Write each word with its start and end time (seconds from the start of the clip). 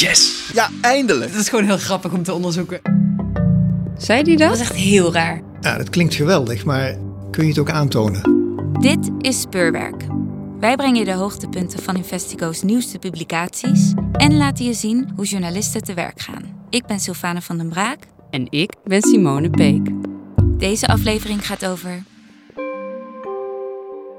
Yes! 0.00 0.50
Ja, 0.52 0.68
eindelijk! 0.80 1.32
Dat 1.32 1.40
is 1.40 1.48
gewoon 1.48 1.64
heel 1.64 1.78
grappig 1.78 2.12
om 2.12 2.22
te 2.22 2.32
onderzoeken. 2.32 2.80
Zei 3.98 4.22
die 4.22 4.36
dat? 4.36 4.48
Dat 4.48 4.56
is 4.56 4.62
echt 4.62 4.74
heel 4.74 5.12
raar. 5.12 5.40
Ja, 5.60 5.76
dat 5.76 5.90
klinkt 5.90 6.14
geweldig, 6.14 6.64
maar 6.64 6.96
kun 7.30 7.42
je 7.42 7.48
het 7.48 7.58
ook 7.58 7.70
aantonen? 7.70 8.22
Dit 8.80 9.10
is 9.18 9.40
Speurwerk. 9.40 10.04
Wij 10.60 10.76
brengen 10.76 10.98
je 10.98 11.04
de 11.04 11.12
hoogtepunten 11.12 11.82
van 11.82 11.96
Investigo's 11.96 12.62
nieuwste 12.62 12.98
publicaties 12.98 13.92
en 14.12 14.36
laten 14.36 14.64
je 14.64 14.72
zien 14.72 15.12
hoe 15.16 15.24
journalisten 15.24 15.82
te 15.82 15.94
werk 15.94 16.20
gaan. 16.20 16.66
Ik 16.70 16.86
ben 16.86 17.00
Sylvane 17.00 17.42
van 17.42 17.58
den 17.58 17.68
Braak. 17.68 17.98
En 18.30 18.46
ik 18.50 18.72
ben 18.84 19.02
Simone 19.02 19.50
Peek. 19.50 19.88
Deze 20.44 20.86
aflevering 20.86 21.46
gaat 21.46 21.66
over 21.66 22.02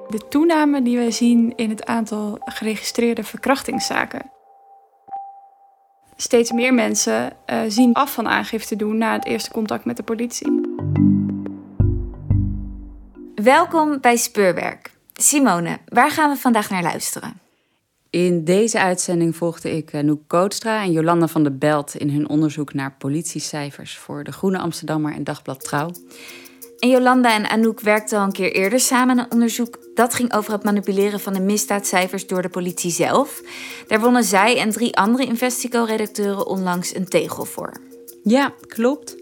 de 0.10 0.22
toename 0.30 0.82
die 0.82 0.98
wij 0.98 1.12
zien 1.12 1.54
in 1.56 1.70
het 1.70 1.86
aantal 1.86 2.38
geregistreerde 2.40 3.24
verkrachtingszaken. 3.24 4.32
Steeds 6.22 6.52
meer 6.52 6.74
mensen 6.74 7.34
uh, 7.48 7.62
zien 7.68 7.94
af 7.94 8.14
van 8.14 8.28
aangifte 8.28 8.76
doen 8.76 8.98
na 8.98 9.14
het 9.14 9.26
eerste 9.26 9.52
contact 9.52 9.86
met 9.86 9.98
de 9.98 10.04
politie. 10.04 10.62
Welkom 13.36 14.00
bij 14.02 14.16
Speurwerk. 14.16 14.92
Simone, 15.14 15.78
waar 15.86 16.12
gaan 16.12 16.30
we 16.30 16.38
vandaag 16.38 16.70
naar 16.70 16.84
luisteren? 16.84 17.40
In 18.10 18.44
deze 18.44 18.80
uitzending 18.80 19.36
volgde 19.36 19.78
ik 19.78 19.92
Noek 19.92 20.22
Kootstra 20.28 20.84
en 20.84 20.92
Jolanda 20.92 21.28
van 21.28 21.44
der 21.44 21.58
Belt 21.58 21.96
in 21.96 22.10
hun 22.10 22.30
onderzoek 22.30 22.74
naar 22.74 22.96
politiecijfers 22.98 23.98
voor 23.98 24.24
de 24.24 24.32
Groene 24.32 24.58
Amsterdammer 24.58 25.14
en 25.14 25.24
Dagblad 25.24 25.64
Trouw. 25.64 25.92
En 26.82 26.90
Jolanda 26.90 27.34
en 27.34 27.50
Anouk 27.50 27.80
werkten 27.80 28.18
al 28.18 28.24
een 28.24 28.32
keer 28.32 28.52
eerder 28.52 28.80
samen 28.80 29.10
aan 29.10 29.26
een 29.26 29.32
onderzoek. 29.32 29.80
Dat 29.94 30.14
ging 30.14 30.34
over 30.34 30.54
het 30.54 30.64
manipuleren 30.64 31.20
van 31.20 31.34
de 31.34 31.40
misdaadcijfers 31.40 32.28
door 32.28 32.42
de 32.42 32.50
politie 32.50 32.92
zelf. 32.92 33.42
Daar 33.88 34.00
wonnen 34.00 34.24
zij 34.24 34.58
en 34.58 34.72
drie 34.72 34.96
andere 34.96 35.26
Investico-redacteuren 35.26 36.48
onlangs 36.48 36.96
een 36.96 37.08
tegel 37.08 37.46
voor. 37.46 37.74
Ja, 38.24 38.54
klopt. 38.68 39.16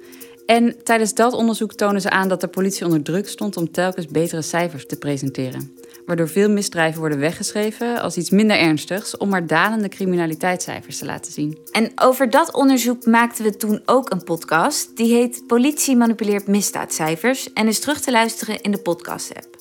En 0.45 0.83
tijdens 0.83 1.14
dat 1.14 1.33
onderzoek 1.33 1.73
tonen 1.73 2.02
ze 2.02 2.09
aan 2.09 2.30
dat 2.30 2.42
de 2.42 2.48
politie 2.48 2.86
onder 2.86 3.03
druk 3.03 3.28
stond 3.28 3.58
om 3.58 3.72
telkens 3.72 4.08
betere 4.08 4.42
cijfers 4.42 4.86
te 4.86 4.98
presenteren. 4.98 5.78
Waardoor 6.09 6.29
veel 6.29 6.49
misdrijven 6.49 6.99
worden 6.99 7.19
weggeschreven 7.19 8.02
als 8.02 8.17
iets 8.17 8.29
minder 8.29 8.57
ernstigs 8.57 9.17
om 9.17 9.29
maar 9.29 9.47
dalende 9.47 9.89
criminaliteitscijfers 9.89 10.97
te 10.97 11.05
laten 11.05 11.31
zien. 11.31 11.57
En 11.71 11.91
over 11.95 12.29
dat 12.29 12.53
onderzoek 12.53 13.05
maakten 13.05 13.43
we 13.43 13.55
toen 13.55 13.81
ook 13.85 14.11
een 14.11 14.23
podcast. 14.23 14.97
Die 14.97 15.13
heet 15.13 15.43
Politie 15.47 15.95
manipuleert 15.95 16.47
misdaadcijfers 16.47 17.53
en 17.53 17.67
is 17.67 17.80
terug 17.80 17.99
te 17.99 18.11
luisteren 18.11 18.61
in 18.61 18.71
de 18.71 18.77
podcast-app. 18.77 19.55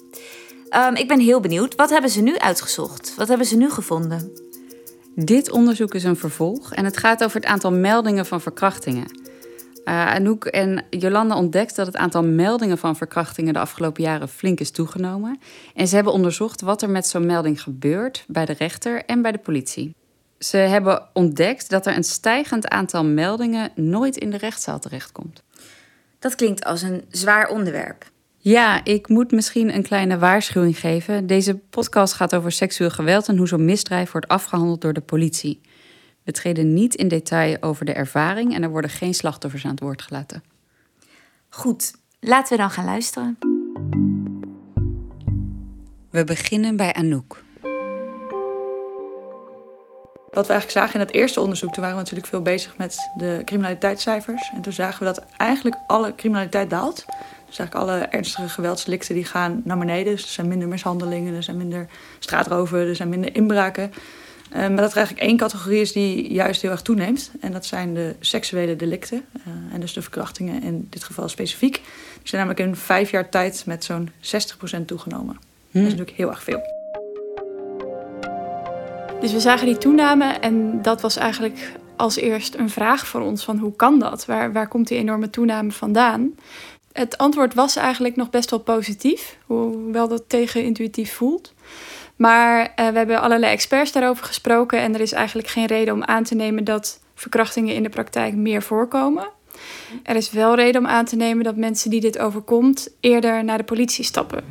Um, 0.76 0.94
ik 0.94 1.08
ben 1.08 1.20
heel 1.20 1.40
benieuwd. 1.40 1.74
Wat 1.74 1.90
hebben 1.90 2.10
ze 2.10 2.20
nu 2.20 2.38
uitgezocht? 2.38 3.14
Wat 3.16 3.28
hebben 3.28 3.46
ze 3.46 3.56
nu 3.56 3.70
gevonden? 3.70 4.32
Dit 5.14 5.50
onderzoek 5.50 5.94
is 5.94 6.04
een 6.04 6.16
vervolg 6.16 6.72
en 6.72 6.84
het 6.84 6.96
gaat 6.96 7.24
over 7.24 7.40
het 7.40 7.48
aantal 7.48 7.72
meldingen 7.72 8.26
van 8.26 8.40
verkrachtingen. 8.40 9.17
Uh, 9.88 10.14
Anouk 10.14 10.44
en 10.44 10.84
Jolanda 10.90 11.36
ontdekt 11.36 11.76
dat 11.76 11.86
het 11.86 11.96
aantal 11.96 12.24
meldingen 12.24 12.78
van 12.78 12.96
verkrachtingen 12.96 13.52
de 13.52 13.58
afgelopen 13.58 14.02
jaren 14.02 14.28
flink 14.28 14.60
is 14.60 14.70
toegenomen. 14.70 15.40
En 15.74 15.88
ze 15.88 15.94
hebben 15.94 16.12
onderzocht 16.12 16.60
wat 16.60 16.82
er 16.82 16.90
met 16.90 17.06
zo'n 17.06 17.26
melding 17.26 17.62
gebeurt 17.62 18.24
bij 18.26 18.44
de 18.44 18.52
rechter 18.52 19.04
en 19.04 19.22
bij 19.22 19.32
de 19.32 19.38
politie. 19.38 19.94
Ze 20.38 20.56
hebben 20.56 21.08
ontdekt 21.12 21.70
dat 21.70 21.86
er 21.86 21.96
een 21.96 22.04
stijgend 22.04 22.68
aantal 22.68 23.04
meldingen 23.04 23.70
nooit 23.74 24.16
in 24.16 24.30
de 24.30 24.36
rechtszaal 24.36 24.78
terechtkomt. 24.78 25.42
Dat 26.18 26.34
klinkt 26.34 26.64
als 26.64 26.82
een 26.82 27.04
zwaar 27.10 27.48
onderwerp. 27.48 28.10
Ja, 28.36 28.84
ik 28.84 29.08
moet 29.08 29.30
misschien 29.30 29.74
een 29.74 29.82
kleine 29.82 30.18
waarschuwing 30.18 30.78
geven. 30.78 31.26
Deze 31.26 31.56
podcast 31.56 32.14
gaat 32.14 32.34
over 32.34 32.52
seksueel 32.52 32.90
geweld 32.90 33.28
en 33.28 33.36
hoe 33.36 33.48
zo'n 33.48 33.64
misdrijf 33.64 34.12
wordt 34.12 34.28
afgehandeld 34.28 34.80
door 34.80 34.92
de 34.92 35.00
politie. 35.00 35.60
We 36.28 36.34
treden 36.34 36.74
niet 36.74 36.94
in 36.94 37.08
detail 37.08 37.56
over 37.60 37.84
de 37.84 37.92
ervaring 37.92 38.54
en 38.54 38.62
er 38.62 38.70
worden 38.70 38.90
geen 38.90 39.14
slachtoffers 39.14 39.64
aan 39.64 39.70
het 39.70 39.80
woord 39.80 40.02
gelaten. 40.02 40.42
Goed, 41.48 41.94
laten 42.20 42.56
we 42.56 42.62
dan 42.62 42.70
gaan 42.70 42.84
luisteren. 42.84 43.38
We 46.10 46.24
beginnen 46.24 46.76
bij 46.76 46.92
Anouk. 46.92 47.42
Wat 50.30 50.46
we 50.46 50.52
eigenlijk 50.52 50.70
zagen 50.70 50.94
in 50.94 51.00
het 51.00 51.14
eerste 51.14 51.40
onderzoek, 51.40 51.72
toen 51.72 51.82
waren 51.82 51.96
we 51.96 52.02
natuurlijk 52.02 52.28
veel 52.28 52.42
bezig 52.42 52.76
met 52.76 53.10
de 53.16 53.42
criminaliteitscijfers. 53.44 54.50
En 54.54 54.60
toen 54.60 54.72
zagen 54.72 54.98
we 54.98 55.04
dat 55.04 55.24
eigenlijk 55.36 55.76
alle 55.86 56.14
criminaliteit 56.14 56.70
daalt. 56.70 57.04
Dus 57.46 57.58
eigenlijk 57.58 57.74
alle 57.74 57.98
ernstige 57.98 58.48
geweldsdelicten 58.48 59.14
die 59.14 59.24
gaan 59.24 59.60
naar 59.64 59.78
beneden. 59.78 60.12
Dus 60.12 60.22
er 60.22 60.28
zijn 60.28 60.48
minder 60.48 60.68
mishandelingen, 60.68 61.34
er 61.34 61.42
zijn 61.42 61.56
minder 61.56 61.86
straatroven, 62.18 62.78
er 62.78 62.96
zijn 62.96 63.08
minder 63.08 63.34
inbraken. 63.34 63.92
Uh, 64.52 64.58
maar 64.58 64.76
dat 64.76 64.90
er 64.90 64.96
eigenlijk 64.96 65.26
één 65.26 65.36
categorie 65.36 65.80
is 65.80 65.92
die 65.92 66.32
juist 66.32 66.62
heel 66.62 66.70
erg 66.70 66.82
toeneemt. 66.82 67.30
En 67.40 67.52
dat 67.52 67.66
zijn 67.66 67.94
de 67.94 68.14
seksuele 68.20 68.76
delicten. 68.76 69.24
Uh, 69.36 69.74
en 69.74 69.80
dus 69.80 69.92
de 69.92 70.02
verkrachtingen 70.02 70.62
in 70.62 70.86
dit 70.90 71.04
geval 71.04 71.28
specifiek. 71.28 71.74
Die 71.74 72.28
zijn 72.28 72.46
namelijk 72.46 72.68
in 72.68 72.76
vijf 72.76 73.10
jaar 73.10 73.28
tijd 73.28 73.62
met 73.66 73.84
zo'n 73.84 74.10
60% 74.80 74.84
toegenomen. 74.86 75.36
Dat 75.70 75.82
is 75.82 75.88
natuurlijk 75.88 76.16
heel 76.16 76.30
erg 76.30 76.42
veel. 76.42 76.60
Dus 79.20 79.32
we 79.32 79.40
zagen 79.40 79.66
die 79.66 79.78
toename 79.78 80.24
en 80.24 80.82
dat 80.82 81.00
was 81.00 81.16
eigenlijk 81.16 81.72
als 81.96 82.16
eerst 82.16 82.54
een 82.54 82.70
vraag 82.70 83.06
voor 83.06 83.20
ons 83.20 83.44
van 83.44 83.58
hoe 83.58 83.76
kan 83.76 83.98
dat? 83.98 84.24
Waar, 84.24 84.52
waar 84.52 84.68
komt 84.68 84.88
die 84.88 84.98
enorme 84.98 85.30
toename 85.30 85.72
vandaan? 85.72 86.34
Het 86.92 87.18
antwoord 87.18 87.54
was 87.54 87.76
eigenlijk 87.76 88.16
nog 88.16 88.30
best 88.30 88.50
wel 88.50 88.58
positief, 88.58 89.38
hoewel 89.46 90.08
dat 90.08 90.22
tegenintuïtief 90.26 91.12
voelt. 91.12 91.54
Maar 92.18 92.60
uh, 92.60 92.66
we 92.88 92.98
hebben 92.98 93.20
allerlei 93.20 93.52
experts 93.52 93.92
daarover 93.92 94.24
gesproken 94.24 94.80
en 94.80 94.94
er 94.94 95.00
is 95.00 95.12
eigenlijk 95.12 95.48
geen 95.48 95.66
reden 95.66 95.94
om 95.94 96.04
aan 96.04 96.24
te 96.24 96.34
nemen 96.34 96.64
dat 96.64 97.00
verkrachtingen 97.14 97.74
in 97.74 97.82
de 97.82 97.88
praktijk 97.88 98.34
meer 98.34 98.62
voorkomen. 98.62 99.28
Er 100.02 100.16
is 100.16 100.30
wel 100.30 100.54
reden 100.54 100.80
om 100.80 100.86
aan 100.86 101.04
te 101.04 101.16
nemen 101.16 101.44
dat 101.44 101.56
mensen 101.56 101.90
die 101.90 102.00
dit 102.00 102.18
overkomt 102.18 102.88
eerder 103.00 103.44
naar 103.44 103.58
de 103.58 103.64
politie 103.64 104.04
stappen. 104.04 104.38
Up 104.38 104.44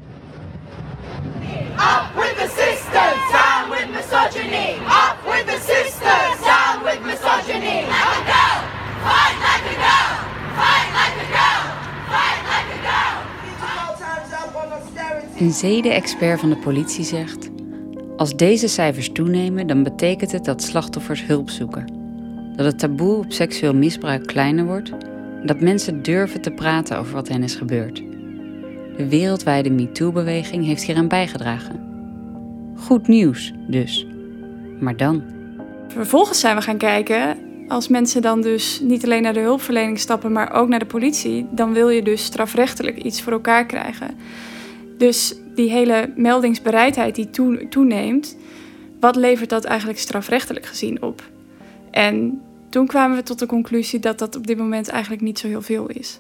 with 2.16 2.36
the 2.36 2.50
sisters, 2.56 3.32
down 3.32 3.70
with 3.70 3.90
misogyny. 3.96 4.76
Up 5.04 5.18
with 5.26 5.46
the 5.46 5.60
sisters, 5.74 6.40
down 6.42 6.84
with 6.84 7.00
misogyny. 7.06 7.82
Like 7.82 7.94
a 7.94 7.96
girl, 8.32 8.60
fight 9.06 9.38
like 9.48 9.66
a 9.74 9.76
girl, 9.86 10.12
fight 10.60 10.90
like 11.00 11.18
a 11.22 11.24
girl, 11.38 11.64
fight 12.12 12.42
like 12.52 12.70
a 12.74 12.76
girl. 12.82 12.88
Een 15.40 15.52
zede-expert 15.52 16.40
van 16.40 16.50
de 16.50 16.58
politie 16.58 17.06
zegt: 17.06 17.47
als 18.18 18.36
deze 18.36 18.68
cijfers 18.68 19.12
toenemen, 19.12 19.68
dan 19.68 19.84
betekent 19.84 20.32
het 20.32 20.46
dat 20.46 20.64
slachtoffers 20.64 21.26
hulp 21.26 21.50
zoeken. 21.50 21.86
Dat 22.56 22.66
het 22.66 22.80
taboe 22.80 23.18
op 23.18 23.32
seksueel 23.32 23.74
misbruik 23.74 24.26
kleiner 24.26 24.66
wordt 24.66 24.92
en 25.42 25.46
dat 25.46 25.62
mensen 25.62 26.04
durven 26.04 26.42
te 26.42 26.52
praten 26.52 26.98
over 26.98 27.14
wat 27.14 27.28
hen 27.28 27.44
is 27.44 27.56
gebeurd. 27.56 27.96
De 28.98 29.08
wereldwijde 29.10 29.70
MeToo-beweging 29.70 30.66
heeft 30.66 30.84
hieraan 30.84 31.08
bijgedragen. 31.08 31.80
Goed 32.76 33.08
nieuws 33.08 33.54
dus. 33.68 34.08
Maar 34.80 34.98
dan? 34.98 35.24
Vervolgens 35.88 36.40
zijn 36.40 36.56
we 36.56 36.62
gaan 36.62 36.78
kijken, 36.78 37.38
als 37.68 37.88
mensen 37.88 38.22
dan 38.22 38.42
dus 38.42 38.80
niet 38.84 39.04
alleen 39.04 39.22
naar 39.22 39.34
de 39.34 39.40
hulpverlening 39.40 40.00
stappen, 40.00 40.32
maar 40.32 40.54
ook 40.54 40.68
naar 40.68 40.80
de 40.80 40.86
politie, 40.86 41.48
dan 41.52 41.74
wil 41.74 41.90
je 41.90 42.04
dus 42.04 42.24
strafrechtelijk 42.24 42.98
iets 42.98 43.22
voor 43.22 43.34
elkaar 43.34 43.66
krijgen. 43.66 44.08
Dus 44.98 45.36
die 45.58 45.70
hele 45.70 46.14
meldingsbereidheid 46.16 47.16
die 47.16 47.30
toeneemt, 47.70 48.38
wat 49.00 49.16
levert 49.16 49.50
dat 49.50 49.64
eigenlijk 49.64 50.00
strafrechtelijk 50.00 50.66
gezien 50.66 51.02
op? 51.02 51.22
En 51.92 52.42
toen 52.70 52.88
kwamen 52.88 53.18
we 53.18 53.24
tot 53.24 53.40
de 53.40 53.46
conclusie 53.46 54.00
dat 54.00 54.20
dat 54.20 54.36
op 54.36 54.48
dit 54.48 54.58
moment 54.58 54.88
eigenlijk 54.88 55.22
niet 55.22 55.40
zo 55.40 55.48
heel 55.48 55.62
veel 55.62 55.88
is. 55.88 56.20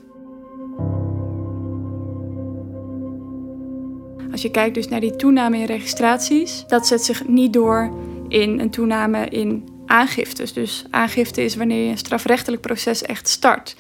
Als 4.31 4.41
je 4.41 4.51
kijkt 4.51 4.75
dus 4.75 4.87
naar 4.87 4.99
die 4.99 5.15
toename 5.15 5.57
in 5.57 5.65
registraties, 5.65 6.63
dat 6.67 6.87
zet 6.87 7.03
zich 7.03 7.27
niet 7.27 7.53
door 7.53 7.93
in 8.27 8.59
een 8.59 8.69
toename 8.69 9.25
in 9.29 9.69
aangiftes. 9.85 10.53
Dus 10.53 10.85
aangifte 10.89 11.43
is 11.43 11.55
wanneer 11.55 11.83
je 11.83 11.91
een 11.91 11.97
strafrechtelijk 11.97 12.61
proces 12.61 13.01
echt 13.01 13.27
start. 13.27 13.75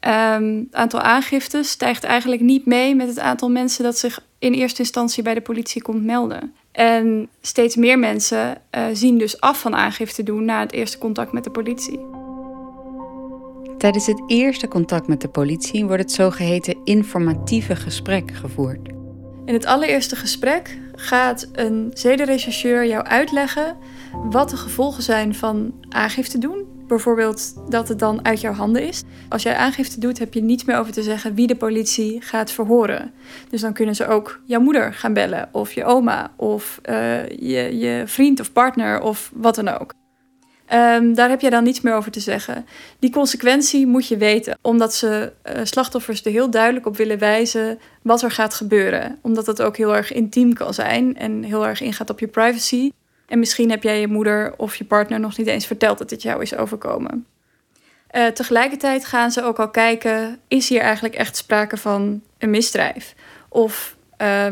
Het 0.00 0.74
aantal 0.74 1.00
aangiftes 1.00 1.70
stijgt 1.70 2.04
eigenlijk 2.04 2.42
niet 2.42 2.66
mee 2.66 2.94
met 2.94 3.08
het 3.08 3.18
aantal 3.18 3.50
mensen 3.50 3.84
dat 3.84 3.98
zich 3.98 4.25
in 4.38 4.52
eerste 4.52 4.80
instantie 4.80 5.22
bij 5.22 5.34
de 5.34 5.40
politie 5.40 5.82
komt 5.82 6.04
melden. 6.04 6.54
En 6.72 7.28
steeds 7.40 7.76
meer 7.76 7.98
mensen 7.98 8.62
uh, 8.70 8.84
zien 8.92 9.18
dus 9.18 9.40
af 9.40 9.60
van 9.60 9.74
aangifte 9.74 10.22
doen 10.22 10.44
na 10.44 10.60
het 10.60 10.72
eerste 10.72 10.98
contact 10.98 11.32
met 11.32 11.44
de 11.44 11.50
politie. 11.50 12.00
Tijdens 13.78 14.06
het 14.06 14.22
eerste 14.26 14.68
contact 14.68 15.06
met 15.06 15.20
de 15.20 15.28
politie 15.28 15.84
wordt 15.84 16.02
het 16.02 16.12
zogeheten 16.12 16.76
informatieve 16.84 17.76
gesprek 17.76 18.30
gevoerd. 18.30 18.88
In 19.44 19.54
het 19.54 19.66
allereerste 19.66 20.16
gesprek 20.16 20.78
gaat 20.94 21.48
een 21.52 21.90
zedenrechercheur 21.94 22.86
jou 22.86 23.04
uitleggen 23.04 23.76
wat 24.30 24.50
de 24.50 24.56
gevolgen 24.56 25.02
zijn 25.02 25.34
van 25.34 25.74
aangifte 25.88 26.38
doen 26.38 26.75
Bijvoorbeeld 26.86 27.54
dat 27.70 27.88
het 27.88 27.98
dan 27.98 28.24
uit 28.24 28.40
jouw 28.40 28.52
handen 28.52 28.82
is. 28.82 29.02
Als 29.28 29.42
jij 29.42 29.56
aangifte 29.56 30.00
doet, 30.00 30.18
heb 30.18 30.34
je 30.34 30.42
niets 30.42 30.64
meer 30.64 30.78
over 30.78 30.92
te 30.92 31.02
zeggen 31.02 31.34
wie 31.34 31.46
de 31.46 31.56
politie 31.56 32.20
gaat 32.22 32.50
verhoren. 32.50 33.12
Dus 33.48 33.60
dan 33.60 33.72
kunnen 33.72 33.94
ze 33.94 34.06
ook 34.06 34.40
jouw 34.44 34.60
moeder 34.60 34.94
gaan 34.94 35.12
bellen, 35.12 35.48
of 35.52 35.72
je 35.72 35.84
oma, 35.84 36.32
of 36.36 36.80
uh, 36.88 37.28
je, 37.28 37.78
je 37.78 38.02
vriend 38.06 38.40
of 38.40 38.52
partner, 38.52 39.00
of 39.00 39.30
wat 39.34 39.54
dan 39.54 39.68
ook. 39.68 39.92
Ehm, 40.66 41.14
daar 41.14 41.28
heb 41.28 41.40
je 41.40 41.50
dan 41.50 41.64
niets 41.64 41.80
meer 41.80 41.94
over 41.94 42.10
te 42.10 42.20
zeggen. 42.20 42.66
Die 42.98 43.10
consequentie 43.10 43.86
moet 43.86 44.08
je 44.08 44.16
weten, 44.16 44.58
omdat 44.62 44.94
ze 44.94 45.32
uh, 45.44 45.60
slachtoffers 45.62 46.24
er 46.24 46.30
heel 46.30 46.50
duidelijk 46.50 46.86
op 46.86 46.96
willen 46.96 47.18
wijzen 47.18 47.78
wat 48.02 48.22
er 48.22 48.30
gaat 48.30 48.54
gebeuren. 48.54 49.18
Omdat 49.22 49.46
het 49.46 49.62
ook 49.62 49.76
heel 49.76 49.96
erg 49.96 50.12
intiem 50.12 50.52
kan 50.52 50.74
zijn 50.74 51.16
en 51.16 51.42
heel 51.42 51.66
erg 51.66 51.80
ingaat 51.80 52.10
op 52.10 52.20
je 52.20 52.26
privacy. 52.26 52.90
En 53.26 53.38
misschien 53.38 53.70
heb 53.70 53.82
jij 53.82 54.00
je 54.00 54.06
moeder 54.06 54.54
of 54.56 54.76
je 54.76 54.84
partner 54.84 55.20
nog 55.20 55.38
niet 55.38 55.46
eens 55.46 55.66
verteld 55.66 55.98
dat 55.98 56.08
dit 56.08 56.22
jou 56.22 56.42
is 56.42 56.56
overkomen. 56.56 57.26
Uh, 58.12 58.26
tegelijkertijd 58.26 59.04
gaan 59.04 59.30
ze 59.30 59.42
ook 59.42 59.58
al 59.58 59.70
kijken: 59.70 60.38
is 60.48 60.68
hier 60.68 60.80
eigenlijk 60.80 61.14
echt 61.14 61.36
sprake 61.36 61.76
van 61.76 62.22
een 62.38 62.50
misdrijf? 62.50 63.14
Of, 63.48 63.96
uh, 64.22 64.46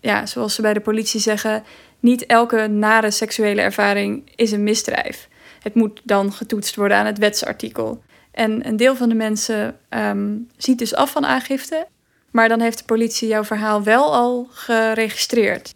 ja, 0.00 0.26
zoals 0.26 0.54
ze 0.54 0.62
bij 0.62 0.74
de 0.74 0.80
politie 0.80 1.20
zeggen, 1.20 1.62
niet 2.00 2.26
elke 2.26 2.66
nare 2.66 3.10
seksuele 3.10 3.60
ervaring 3.60 4.30
is 4.34 4.52
een 4.52 4.62
misdrijf. 4.62 5.28
Het 5.62 5.74
moet 5.74 6.00
dan 6.04 6.32
getoetst 6.32 6.76
worden 6.76 6.96
aan 6.96 7.06
het 7.06 7.18
wetsartikel. 7.18 8.02
En 8.30 8.66
een 8.66 8.76
deel 8.76 8.96
van 8.96 9.08
de 9.08 9.14
mensen 9.14 9.78
um, 9.90 10.48
ziet 10.56 10.78
dus 10.78 10.94
af 10.94 11.10
van 11.10 11.26
aangifte, 11.26 11.86
maar 12.30 12.48
dan 12.48 12.60
heeft 12.60 12.78
de 12.78 12.84
politie 12.84 13.28
jouw 13.28 13.44
verhaal 13.44 13.82
wel 13.82 14.14
al 14.14 14.48
geregistreerd. 14.50 15.74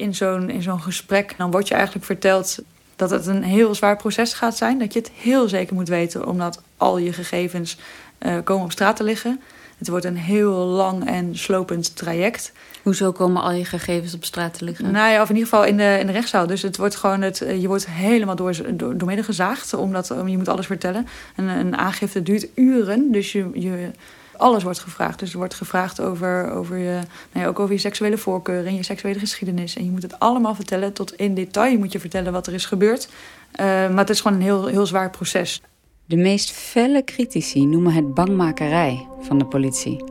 In 0.00 0.14
zo'n, 0.14 0.50
in 0.50 0.62
zo'n 0.62 0.80
gesprek 0.80 1.34
dan 1.36 1.50
wordt 1.50 1.68
je 1.68 1.74
eigenlijk 1.74 2.04
verteld 2.04 2.58
dat 2.96 3.10
het 3.10 3.26
een 3.26 3.42
heel 3.42 3.74
zwaar 3.74 3.96
proces 3.96 4.32
gaat 4.32 4.56
zijn. 4.56 4.78
Dat 4.78 4.92
je 4.92 4.98
het 4.98 5.10
heel 5.14 5.48
zeker 5.48 5.74
moet 5.74 5.88
weten, 5.88 6.26
omdat 6.26 6.62
al 6.76 6.98
je 6.98 7.12
gegevens 7.12 7.76
uh, 8.18 8.34
komen 8.44 8.64
op 8.64 8.72
straat 8.72 8.96
te 8.96 9.04
liggen. 9.04 9.40
Het 9.78 9.88
wordt 9.88 10.04
een 10.04 10.16
heel 10.16 10.52
lang 10.52 11.06
en 11.06 11.36
slopend 11.38 11.96
traject. 11.96 12.52
Hoezo 12.82 13.12
komen 13.12 13.42
al 13.42 13.52
je 13.52 13.64
gegevens 13.64 14.14
op 14.14 14.24
straat 14.24 14.58
te 14.58 14.64
liggen? 14.64 14.90
Nou 14.90 15.12
ja, 15.12 15.22
of 15.22 15.28
in 15.28 15.34
ieder 15.34 15.50
geval 15.50 15.66
in 15.66 15.76
de, 15.76 15.96
in 16.00 16.06
de 16.06 16.12
rechtszaal. 16.12 16.46
Dus 16.46 16.62
het 16.62 16.76
wordt 16.76 16.96
gewoon 16.96 17.22
het, 17.22 17.38
je 17.38 17.66
wordt 17.66 17.86
helemaal 17.86 18.36
door, 18.36 18.76
door, 18.76 18.96
doormidden 18.96 19.24
gezaagd, 19.24 19.74
omdat 19.74 20.12
je 20.26 20.36
moet 20.36 20.48
alles 20.48 20.66
vertellen. 20.66 21.06
En 21.36 21.44
een 21.44 21.76
aangifte 21.76 22.22
duurt 22.22 22.46
uren, 22.54 23.12
dus 23.12 23.32
je, 23.32 23.50
je, 23.52 23.90
alles 24.40 24.62
wordt 24.62 24.78
gevraagd. 24.78 25.18
Dus 25.18 25.32
er 25.32 25.38
wordt 25.38 25.54
gevraagd 25.54 26.00
over, 26.00 26.50
over 26.52 26.76
je, 26.76 26.92
nou 27.32 27.44
ja, 27.44 27.46
ook 27.46 27.58
over 27.58 27.74
je 27.74 27.80
seksuele 27.80 28.18
voorkeur 28.18 28.66
en 28.66 28.74
je 28.74 28.82
seksuele 28.82 29.18
geschiedenis. 29.18 29.76
En 29.76 29.84
je 29.84 29.90
moet 29.90 30.02
het 30.02 30.18
allemaal 30.18 30.54
vertellen, 30.54 30.92
tot 30.92 31.14
in 31.14 31.34
detail 31.34 31.78
moet 31.78 31.92
je 31.92 32.00
vertellen 32.00 32.32
wat 32.32 32.46
er 32.46 32.54
is 32.54 32.64
gebeurd. 32.64 33.08
Uh, 33.08 33.66
maar 33.66 33.98
het 33.98 34.10
is 34.10 34.20
gewoon 34.20 34.36
een 34.36 34.44
heel, 34.44 34.66
heel 34.66 34.86
zwaar 34.86 35.10
proces. 35.10 35.62
De 36.04 36.16
meest 36.16 36.50
felle 36.50 37.04
critici 37.04 37.66
noemen 37.66 37.92
het 37.92 38.14
bangmakerij 38.14 39.06
van 39.20 39.38
de 39.38 39.44
politie. 39.44 40.04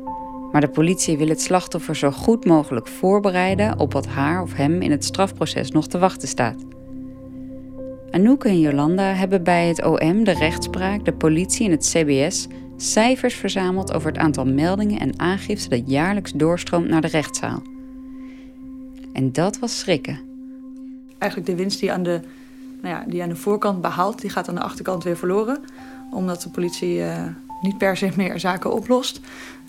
Maar 0.51 0.61
de 0.61 0.69
politie 0.69 1.17
wil 1.17 1.27
het 1.27 1.41
slachtoffer 1.41 1.95
zo 1.95 2.11
goed 2.11 2.45
mogelijk 2.45 2.87
voorbereiden 2.87 3.79
op 3.79 3.93
wat 3.93 4.07
haar 4.07 4.41
of 4.41 4.53
hem 4.53 4.81
in 4.81 4.91
het 4.91 5.05
strafproces 5.05 5.71
nog 5.71 5.87
te 5.87 5.97
wachten 5.97 6.27
staat. 6.27 6.63
Anouk 8.11 8.43
en 8.43 8.59
Jolanda 8.59 9.13
hebben 9.13 9.43
bij 9.43 9.67
het 9.67 9.85
OM, 9.85 10.23
de 10.23 10.31
rechtspraak, 10.31 11.05
de 11.05 11.13
politie 11.13 11.65
en 11.65 11.71
het 11.71 11.89
CBS 11.93 12.47
cijfers 12.81 13.35
verzameld 13.35 13.93
over 13.93 14.11
het 14.11 14.17
aantal 14.17 14.45
meldingen 14.45 14.99
en 14.99 15.19
aangiften 15.19 15.69
dat 15.69 15.83
jaarlijks 15.85 16.31
doorstroomt 16.31 16.87
naar 16.87 17.01
de 17.01 17.07
rechtszaal. 17.07 17.61
En 19.13 19.31
dat 19.31 19.59
was 19.59 19.79
schrikken. 19.79 20.19
Eigenlijk 21.17 21.51
de 21.51 21.57
winst 21.57 21.79
die 21.79 21.91
aan 21.91 22.03
de, 22.03 22.19
nou 22.81 22.95
ja, 22.95 23.03
die 23.07 23.21
aan 23.21 23.29
de 23.29 23.35
voorkant 23.35 23.81
behaalt, 23.81 24.21
die 24.21 24.29
gaat 24.29 24.49
aan 24.49 24.55
de 24.55 24.61
achterkant 24.61 25.03
weer 25.03 25.17
verloren. 25.17 25.59
Omdat 26.11 26.41
de 26.41 26.49
politie 26.49 26.97
uh, 26.97 27.23
niet 27.61 27.77
per 27.77 27.97
se 27.97 28.11
meer 28.15 28.39
zaken 28.39 28.73
oplost. 28.73 29.19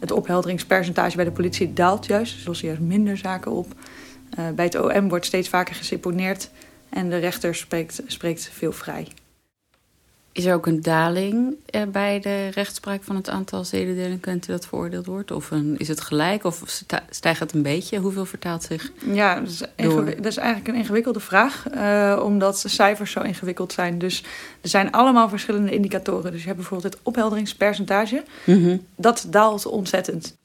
Het 0.00 0.10
ophelderingspercentage 0.10 1.16
bij 1.16 1.24
de 1.24 1.30
politie 1.32 1.72
daalt 1.72 2.06
juist, 2.06 2.34
dus 2.34 2.46
lossen 2.46 2.66
juist 2.66 2.82
minder 2.82 3.16
zaken 3.16 3.52
op. 3.52 3.66
Uh, 4.38 4.48
bij 4.54 4.64
het 4.64 4.80
OM 4.80 5.08
wordt 5.08 5.26
steeds 5.26 5.48
vaker 5.48 5.74
geseponeerd 5.74 6.50
en 6.88 7.10
de 7.10 7.16
rechter 7.16 7.54
spreekt, 7.54 8.02
spreekt 8.06 8.50
veel 8.52 8.72
vrij. 8.72 9.08
Is 10.32 10.44
er 10.44 10.54
ook 10.54 10.66
een 10.66 10.82
daling 10.82 11.54
eh, 11.66 11.82
bij 11.92 12.20
de 12.20 12.48
rechtspraak 12.48 13.02
van 13.02 13.16
het 13.16 13.28
aantal 13.28 13.64
zedendelinquenten 13.64 14.50
dat 14.50 14.66
veroordeeld 14.66 15.06
wordt? 15.06 15.30
Of 15.30 15.50
een, 15.50 15.74
is 15.78 15.88
het 15.88 16.00
gelijk 16.00 16.44
of 16.44 16.82
stijgt 17.10 17.40
het 17.40 17.52
een 17.52 17.62
beetje? 17.62 17.98
Hoeveel 17.98 18.24
vertaalt 18.24 18.62
zich? 18.62 18.92
Ja, 19.12 19.40
dat 19.40 19.48
is, 19.48 19.58
dat 20.16 20.26
is 20.26 20.36
eigenlijk 20.36 20.68
een 20.68 20.74
ingewikkelde 20.74 21.20
vraag, 21.20 21.64
uh, 21.74 22.20
omdat 22.24 22.60
de 22.60 22.68
cijfers 22.68 23.10
zo 23.12 23.20
ingewikkeld 23.20 23.72
zijn. 23.72 23.98
Dus 23.98 24.24
er 24.60 24.68
zijn 24.68 24.92
allemaal 24.92 25.28
verschillende 25.28 25.72
indicatoren. 25.72 26.30
Dus 26.30 26.40
je 26.40 26.46
hebt 26.46 26.58
bijvoorbeeld 26.58 26.92
het 26.94 27.02
ophelderingspercentage. 27.02 28.22
Mm 28.44 28.64
-hmm. 28.64 28.84
Dat 28.96 29.26
daalt 29.28 29.66
ontzettend. 29.66 30.36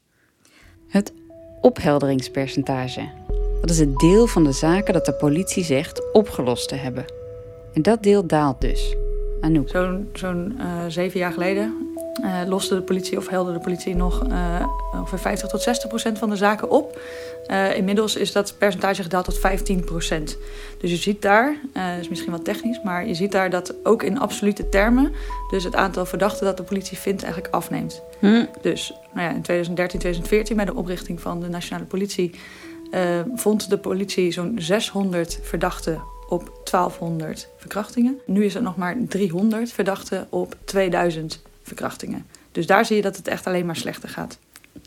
Het 0.87 1.13
ophelderingspercentage. 1.61 3.09
Dat 3.61 3.69
is 3.69 3.79
het 3.79 3.99
deel 3.99 4.27
van 4.27 4.43
de 4.43 4.51
zaken 4.51 4.93
dat 4.93 5.05
de 5.05 5.13
politie 5.13 5.63
zegt 5.63 6.13
opgelost 6.13 6.67
te 6.67 6.75
hebben. 6.75 7.05
En 7.73 7.81
dat 7.81 8.03
deel 8.03 8.27
daalt 8.27 8.61
dus. 8.61 8.95
Zo'n 9.65 10.09
zo'n 10.13 10.55
uh, 10.57 10.65
zeven 10.87 11.19
jaar 11.19 11.33
geleden 11.33 11.95
uh, 12.23 12.41
loste 12.47 12.75
de 12.75 12.81
politie 12.81 13.17
of 13.17 13.27
helde 13.27 13.53
de 13.53 13.59
politie 13.59 13.95
nog 13.95 14.27
uh, 14.27 14.67
ongeveer 14.93 15.19
50 15.19 15.49
tot 15.49 15.61
60 15.61 15.89
procent 15.89 16.17
van 16.17 16.29
de 16.29 16.35
zaken 16.35 16.69
op. 16.69 16.99
Uh, 17.47 17.77
inmiddels 17.77 18.15
is 18.15 18.31
dat 18.31 18.55
percentage 18.57 19.03
gedaald 19.03 19.25
tot 19.25 19.39
15 19.39 19.83
procent. 19.83 20.37
Dus 20.77 20.89
je 20.89 20.97
ziet 20.97 21.21
daar, 21.21 21.55
dat 21.73 21.99
is 21.99 22.09
misschien 22.09 22.31
wat 22.31 22.45
technisch, 22.45 22.79
maar 22.83 23.07
je 23.07 23.13
ziet 23.13 23.31
daar 23.31 23.49
dat 23.49 23.75
ook 23.83 24.03
in 24.03 24.19
absolute 24.19 24.69
termen, 24.69 25.11
dus 25.49 25.63
het 25.63 25.75
aantal 25.75 26.05
verdachten 26.05 26.45
dat 26.45 26.57
de 26.57 26.63
politie 26.63 26.97
vindt 26.97 27.23
eigenlijk 27.23 27.53
afneemt. 27.53 28.01
Hm. 28.19 28.45
Dus 28.61 28.93
nou 29.13 29.27
ja, 29.27 29.35
in 29.35 29.41
2013, 29.41 29.99
2014, 29.99 30.55
bij 30.55 30.65
de 30.65 30.75
oprichting 30.75 31.21
van 31.21 31.39
de 31.39 31.49
nationale 31.49 31.85
politie, 31.85 32.31
vond 33.35 33.69
de 33.69 33.77
politie 33.77 34.31
zo'n 34.31 34.55
600 34.57 35.39
verdachten 35.41 36.01
op 36.35 36.69
1200 36.71 37.47
verkrachtingen. 37.57 38.19
Nu 38.25 38.45
is 38.45 38.53
het 38.53 38.63
nog 38.63 38.77
maar 38.77 38.95
300 39.07 39.71
verdachten 39.71 40.27
op 40.29 40.55
2000 40.63 41.41
verkrachtingen. 41.63 42.25
Dus 42.51 42.67
daar 42.67 42.85
zie 42.85 42.95
je 42.95 43.01
dat 43.01 43.17
het 43.17 43.27
echt 43.27 43.47
alleen 43.47 43.65
maar 43.65 43.75
slechter 43.75 44.09
gaat. 44.09 44.37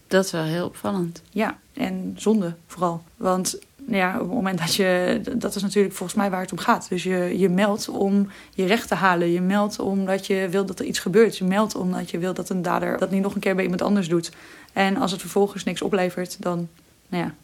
Dat 0.06 0.24
is 0.24 0.30
wel 0.30 0.42
heel 0.42 0.66
opvallend. 0.66 1.22
Ja, 1.30 1.58
en 1.72 2.14
zonde 2.16 2.54
vooral. 2.66 3.02
Want 3.16 3.58
nou 3.76 3.96
ja, 3.96 4.14
op 4.14 4.20
het 4.20 4.30
moment 4.30 4.58
dat 4.58 4.74
je. 4.74 5.20
Dat 5.36 5.54
is 5.54 5.62
natuurlijk 5.62 5.94
volgens 5.94 6.18
mij 6.18 6.30
waar 6.30 6.40
het 6.40 6.52
om 6.52 6.58
gaat. 6.58 6.88
Dus 6.88 7.02
je, 7.02 7.38
je 7.38 7.48
meldt 7.48 7.88
om 7.88 8.30
je 8.54 8.66
recht 8.66 8.88
te 8.88 8.94
halen. 8.94 9.30
Je 9.32 9.40
meldt 9.40 9.78
omdat 9.78 10.26
je 10.26 10.48
wil 10.50 10.64
dat 10.64 10.78
er 10.78 10.84
iets 10.84 10.98
gebeurt. 10.98 11.38
Je 11.38 11.44
meldt 11.44 11.74
omdat 11.74 12.10
je 12.10 12.18
wil 12.18 12.34
dat 12.34 12.48
een 12.48 12.62
dader 12.62 12.98
dat 12.98 13.10
niet 13.10 13.22
nog 13.22 13.34
een 13.34 13.40
keer 13.40 13.54
bij 13.54 13.64
iemand 13.64 13.82
anders 13.82 14.08
doet. 14.08 14.30
En 14.72 14.96
als 14.96 15.10
het 15.10 15.20
vervolgens 15.20 15.64
niks 15.64 15.82
oplevert, 15.82 16.42
dan, 16.42 16.68
nou 17.08 17.24
ja, 17.24 17.34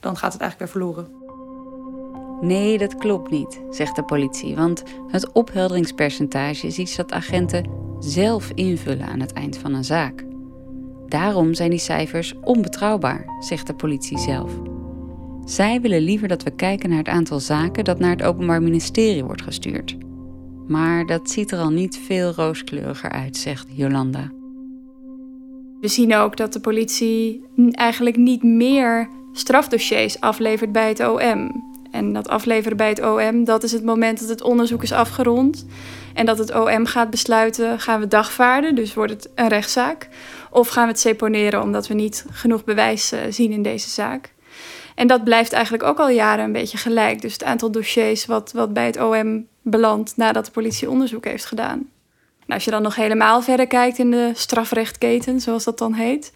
dan 0.00 0.16
gaat 0.16 0.32
het 0.32 0.42
eigenlijk 0.42 0.72
weer 0.72 0.82
verloren. 0.82 1.23
Nee, 2.40 2.78
dat 2.78 2.96
klopt 2.96 3.30
niet, 3.30 3.60
zegt 3.70 3.96
de 3.96 4.02
politie, 4.02 4.54
want 4.54 4.82
het 5.08 5.32
ophelderingspercentage 5.32 6.66
is 6.66 6.78
iets 6.78 6.96
dat 6.96 7.12
agenten 7.12 7.70
zelf 7.98 8.50
invullen 8.54 9.06
aan 9.06 9.20
het 9.20 9.32
eind 9.32 9.58
van 9.58 9.74
een 9.74 9.84
zaak. 9.84 10.24
Daarom 11.08 11.54
zijn 11.54 11.70
die 11.70 11.78
cijfers 11.78 12.34
onbetrouwbaar, 12.40 13.24
zegt 13.40 13.66
de 13.66 13.74
politie 13.74 14.18
zelf. 14.18 14.52
Zij 15.44 15.80
willen 15.80 16.02
liever 16.02 16.28
dat 16.28 16.42
we 16.42 16.50
kijken 16.50 16.88
naar 16.88 16.98
het 16.98 17.08
aantal 17.08 17.40
zaken 17.40 17.84
dat 17.84 17.98
naar 17.98 18.10
het 18.10 18.22
Openbaar 18.22 18.62
Ministerie 18.62 19.24
wordt 19.24 19.42
gestuurd. 19.42 19.96
Maar 20.66 21.06
dat 21.06 21.30
ziet 21.30 21.50
er 21.50 21.58
al 21.58 21.70
niet 21.70 21.98
veel 21.98 22.32
rooskleuriger 22.32 23.10
uit, 23.10 23.36
zegt 23.36 23.66
Jolanda. 23.72 24.30
We 25.80 25.88
zien 25.88 26.14
ook 26.14 26.36
dat 26.36 26.52
de 26.52 26.60
politie 26.60 27.44
eigenlijk 27.70 28.16
niet 28.16 28.42
meer 28.42 29.08
strafdossiers 29.32 30.20
aflevert 30.20 30.72
bij 30.72 30.88
het 30.88 31.00
OM. 31.00 31.72
En 31.94 32.12
dat 32.12 32.28
afleveren 32.28 32.76
bij 32.76 32.88
het 32.88 33.02
OM, 33.02 33.44
dat 33.44 33.62
is 33.62 33.72
het 33.72 33.84
moment 33.84 34.20
dat 34.20 34.28
het 34.28 34.42
onderzoek 34.42 34.82
is 34.82 34.92
afgerond. 34.92 35.66
En 36.14 36.26
dat 36.26 36.38
het 36.38 36.54
OM 36.54 36.86
gaat 36.86 37.10
besluiten, 37.10 37.80
gaan 37.80 38.00
we 38.00 38.08
dagvaarden, 38.08 38.74
dus 38.74 38.94
wordt 38.94 39.12
het 39.12 39.30
een 39.34 39.48
rechtszaak. 39.48 40.08
Of 40.50 40.68
gaan 40.68 40.84
we 40.84 40.90
het 40.90 41.00
seponeren 41.00 41.62
omdat 41.62 41.86
we 41.86 41.94
niet 41.94 42.24
genoeg 42.30 42.64
bewijs 42.64 43.12
uh, 43.12 43.20
zien 43.28 43.52
in 43.52 43.62
deze 43.62 43.88
zaak. 43.88 44.32
En 44.94 45.06
dat 45.06 45.24
blijft 45.24 45.52
eigenlijk 45.52 45.84
ook 45.84 45.98
al 45.98 46.08
jaren 46.08 46.44
een 46.44 46.52
beetje 46.52 46.78
gelijk. 46.78 47.20
Dus 47.20 47.32
het 47.32 47.44
aantal 47.44 47.70
dossiers 47.70 48.26
wat, 48.26 48.52
wat 48.52 48.72
bij 48.72 48.86
het 48.86 49.00
OM 49.00 49.46
belandt 49.62 50.16
nadat 50.16 50.44
de 50.44 50.50
politie 50.50 50.90
onderzoek 50.90 51.24
heeft 51.24 51.44
gedaan. 51.44 51.90
Als 52.48 52.64
je 52.64 52.70
dan 52.70 52.82
nog 52.82 52.94
helemaal 52.94 53.42
verder 53.42 53.66
kijkt 53.66 53.98
in 53.98 54.10
de 54.10 54.30
strafrechtketen, 54.34 55.40
zoals 55.40 55.64
dat 55.64 55.78
dan 55.78 55.92
heet, 55.92 56.32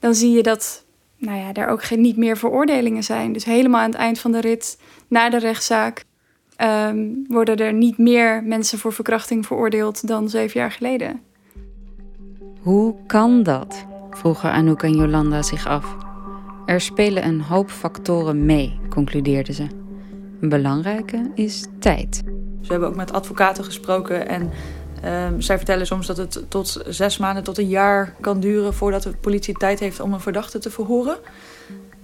dan 0.00 0.14
zie 0.14 0.32
je 0.32 0.42
dat 0.42 0.83
nou 1.24 1.38
ja, 1.38 1.52
daar 1.52 1.68
ook 1.68 1.82
geen, 1.82 2.00
niet 2.00 2.16
meer 2.16 2.36
veroordelingen 2.36 3.02
zijn. 3.02 3.32
Dus 3.32 3.44
helemaal 3.44 3.80
aan 3.80 3.90
het 3.90 3.98
eind 3.98 4.18
van 4.18 4.32
de 4.32 4.40
rit, 4.40 4.78
na 5.08 5.30
de 5.30 5.38
rechtszaak, 5.38 6.04
um, 6.62 7.24
worden 7.28 7.56
er 7.56 7.72
niet 7.72 7.98
meer 7.98 8.42
mensen 8.42 8.78
voor 8.78 8.92
verkrachting 8.92 9.46
veroordeeld 9.46 10.06
dan 10.06 10.28
zeven 10.28 10.60
jaar 10.60 10.72
geleden. 10.72 11.20
Hoe 12.60 12.94
kan 13.06 13.42
dat? 13.42 13.86
vroegen 14.10 14.50
Anouk 14.50 14.82
en 14.82 14.96
Jolanda 14.96 15.42
zich 15.42 15.66
af. 15.66 15.96
Er 16.66 16.80
spelen 16.80 17.26
een 17.26 17.40
hoop 17.40 17.70
factoren 17.70 18.44
mee, 18.44 18.78
concludeerden 18.88 19.54
ze. 19.54 19.66
Een 20.40 20.48
belangrijke 20.48 21.30
is 21.34 21.66
tijd. 21.78 22.22
Ze 22.60 22.70
hebben 22.70 22.88
ook 22.88 22.96
met 22.96 23.12
advocaten 23.12 23.64
gesproken 23.64 24.28
en 24.28 24.50
Um, 25.06 25.40
zij 25.40 25.56
vertellen 25.56 25.86
soms 25.86 26.06
dat 26.06 26.16
het 26.16 26.44
tot 26.48 26.82
zes 26.88 27.18
maanden 27.18 27.44
tot 27.44 27.58
een 27.58 27.68
jaar 27.68 28.14
kan 28.20 28.40
duren 28.40 28.74
voordat 28.74 29.02
de 29.02 29.10
politie 29.10 29.54
tijd 29.54 29.80
heeft 29.80 30.00
om 30.00 30.12
een 30.12 30.20
verdachte 30.20 30.58
te 30.58 30.70
verhoren. 30.70 31.16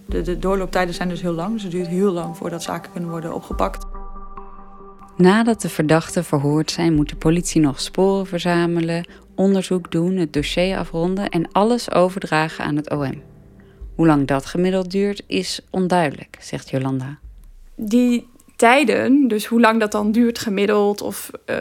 De, 0.07 0.23
de 0.23 0.39
doorlooptijden 0.39 0.95
zijn 0.95 1.09
dus 1.09 1.21
heel 1.21 1.33
lang, 1.33 1.53
dus 1.53 1.63
het 1.63 1.73
duurt 1.73 1.87
heel 1.87 2.13
lang 2.13 2.37
voordat 2.37 2.63
zaken 2.63 2.93
kunnen 2.93 3.11
worden 3.11 3.35
opgepakt. 3.35 3.87
Nadat 5.17 5.61
de 5.61 5.69
verdachten 5.69 6.25
verhoord 6.25 6.71
zijn, 6.71 6.95
moet 6.95 7.09
de 7.09 7.17
politie 7.17 7.61
nog 7.61 7.81
sporen 7.81 8.27
verzamelen, 8.27 9.07
onderzoek 9.35 9.91
doen, 9.91 10.17
het 10.17 10.33
dossier 10.33 10.77
afronden 10.77 11.29
en 11.29 11.53
alles 11.53 11.91
overdragen 11.91 12.65
aan 12.65 12.77
het 12.77 12.91
OM. 12.91 13.23
Hoe 13.95 14.07
lang 14.07 14.27
dat 14.27 14.47
gemiddeld 14.47 14.91
duurt, 14.91 15.23
is 15.27 15.61
onduidelijk, 15.71 16.37
zegt 16.41 16.71
Jolanda. 16.71 17.19
Die 17.75 18.29
tijden, 18.61 19.29
dus 19.29 19.47
hoe 19.47 19.61
lang 19.61 19.81
dat 19.81 19.93
dan 19.93 20.13
duurt 20.13 20.39
gemiddeld, 20.39 21.01
of, 21.01 21.31
uh, 21.47 21.57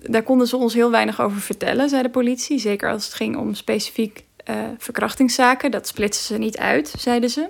daar 0.00 0.22
konden 0.22 0.46
ze 0.46 0.56
ons 0.56 0.74
heel 0.74 0.90
weinig 0.90 1.20
over 1.20 1.40
vertellen, 1.40 1.88
zei 1.88 2.02
de 2.02 2.10
politie. 2.10 2.58
Zeker 2.58 2.90
als 2.90 3.04
het 3.04 3.14
ging 3.14 3.36
om 3.36 3.54
specifiek 3.54 4.24
uh, 4.50 4.56
verkrachtingszaken. 4.78 5.70
Dat 5.70 5.86
splitsen 5.86 6.24
ze 6.24 6.38
niet 6.38 6.58
uit, 6.58 6.94
zeiden 6.98 7.30
ze. 7.30 7.48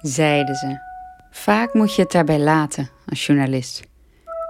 Zeiden 0.00 0.54
ze. 0.54 0.78
Vaak 1.30 1.74
moet 1.74 1.94
je 1.94 2.02
het 2.02 2.12
daarbij 2.12 2.38
laten 2.38 2.90
als 3.06 3.26
journalist. 3.26 3.82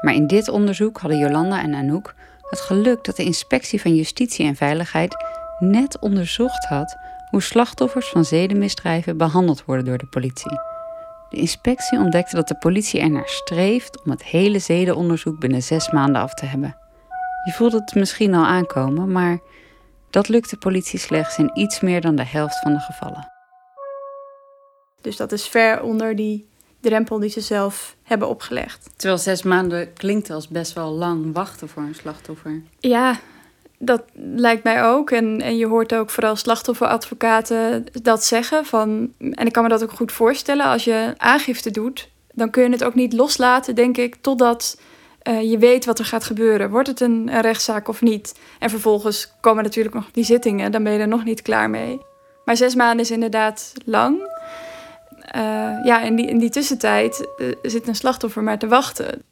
Maar 0.00 0.14
in 0.14 0.26
dit 0.26 0.48
onderzoek 0.48 0.98
hadden 0.98 1.18
Jolanda 1.18 1.62
en 1.62 1.74
Anouk 1.74 2.14
het 2.50 2.60
geluk 2.60 3.04
dat 3.04 3.16
de 3.16 3.24
inspectie 3.24 3.80
van 3.80 3.94
Justitie 3.94 4.46
en 4.46 4.56
Veiligheid 4.56 5.16
net 5.58 5.98
onderzocht 5.98 6.64
had 6.64 6.96
hoe 7.30 7.42
slachtoffers 7.42 8.08
van 8.08 8.24
zedenmisdrijven 8.24 9.16
behandeld 9.16 9.64
worden 9.64 9.84
door 9.84 9.98
de 9.98 10.06
politie. 10.06 10.73
De 11.34 11.40
inspectie 11.40 11.98
ontdekte 11.98 12.36
dat 12.36 12.48
de 12.48 12.54
politie 12.54 13.00
ernaar 13.00 13.28
streeft 13.28 14.02
om 14.04 14.10
het 14.10 14.24
hele 14.24 14.58
zedenonderzoek 14.58 15.38
binnen 15.38 15.62
zes 15.62 15.90
maanden 15.90 16.22
af 16.22 16.34
te 16.34 16.46
hebben. 16.46 16.76
Je 17.44 17.52
voelt 17.52 17.72
het 17.72 17.94
misschien 17.94 18.34
al 18.34 18.44
aankomen, 18.44 19.12
maar 19.12 19.38
dat 20.10 20.28
lukt 20.28 20.50
de 20.50 20.56
politie 20.56 20.98
slechts 20.98 21.38
in 21.38 21.50
iets 21.54 21.80
meer 21.80 22.00
dan 22.00 22.16
de 22.16 22.24
helft 22.24 22.58
van 22.58 22.72
de 22.72 22.78
gevallen. 22.78 23.30
Dus 25.00 25.16
dat 25.16 25.32
is 25.32 25.48
ver 25.48 25.82
onder 25.82 26.16
die 26.16 26.48
drempel 26.80 27.18
die 27.18 27.30
ze 27.30 27.40
zelf 27.40 27.96
hebben 28.02 28.28
opgelegd. 28.28 28.90
Terwijl 28.96 29.20
zes 29.20 29.42
maanden 29.42 29.92
klinkt 29.92 30.30
als 30.30 30.48
best 30.48 30.72
wel 30.72 30.90
lang 30.90 31.32
wachten 31.32 31.68
voor 31.68 31.82
een 31.82 31.94
slachtoffer. 31.94 32.62
Ja, 32.78 33.18
dat 33.84 34.02
lijkt 34.34 34.64
mij 34.64 34.84
ook. 34.84 35.10
En, 35.10 35.40
en 35.40 35.56
je 35.56 35.66
hoort 35.66 35.94
ook 35.94 36.10
vooral 36.10 36.36
slachtofferadvocaten 36.36 37.86
dat 38.02 38.24
zeggen. 38.24 38.64
Van, 38.64 39.12
en 39.18 39.46
ik 39.46 39.52
kan 39.52 39.62
me 39.62 39.68
dat 39.68 39.82
ook 39.82 39.92
goed 39.92 40.12
voorstellen. 40.12 40.66
Als 40.66 40.84
je 40.84 41.14
aangifte 41.16 41.70
doet, 41.70 42.08
dan 42.32 42.50
kun 42.50 42.62
je 42.62 42.70
het 42.70 42.84
ook 42.84 42.94
niet 42.94 43.12
loslaten, 43.12 43.74
denk 43.74 43.96
ik, 43.96 44.16
totdat 44.20 44.78
uh, 45.28 45.50
je 45.50 45.58
weet 45.58 45.84
wat 45.84 45.98
er 45.98 46.04
gaat 46.04 46.24
gebeuren. 46.24 46.70
Wordt 46.70 46.88
het 46.88 47.00
een, 47.00 47.40
rechtszaak 47.40 47.88
of 47.88 48.02
niet? 48.02 48.38
En 48.58 48.70
vervolgens 48.70 49.32
komen 49.40 49.64
natuurlijk 49.64 49.94
nog 49.94 50.10
die 50.10 50.24
zittingen. 50.24 50.72
Dan 50.72 50.82
ben 50.82 50.92
je 50.92 50.98
er 50.98 51.08
nog 51.08 51.24
niet 51.24 51.42
klaar 51.42 51.70
mee. 51.70 52.00
Maar 52.44 52.56
zes 52.56 52.74
maanden 52.74 53.04
is 53.04 53.10
inderdaad 53.10 53.72
lang. 53.84 54.32
Uh, 55.36 55.84
ja, 55.84 56.00
in 56.00 56.16
die, 56.16 56.26
in 56.26 56.38
die 56.38 56.50
tussentijd 56.50 57.28
uh, 57.38 57.52
zit 57.62 57.88
een 57.88 57.94
slachtoffer 57.94 58.42
maar 58.42 58.58
te 58.58 58.68
wachten. 58.68 59.22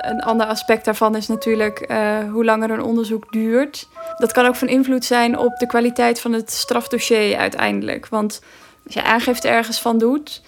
Een 0.00 0.20
ander 0.20 0.46
aspect 0.46 0.84
daarvan 0.84 1.16
is 1.16 1.26
natuurlijk 1.26 1.90
uh, 1.90 2.18
hoe 2.32 2.44
langer 2.44 2.70
een 2.70 2.82
onderzoek 2.82 3.32
duurt. 3.32 3.88
Dat 4.16 4.32
kan 4.32 4.46
ook 4.46 4.56
van 4.56 4.68
invloed 4.68 5.04
zijn 5.04 5.38
op 5.38 5.58
de 5.58 5.66
kwaliteit 5.66 6.20
van 6.20 6.32
het 6.32 6.50
strafdossier 6.50 7.36
uiteindelijk. 7.36 8.08
Want 8.08 8.42
als 8.84 8.94
je 8.94 9.02
aangifte 9.02 9.48
ergens 9.48 9.80
van 9.80 9.98
doet, 9.98 10.42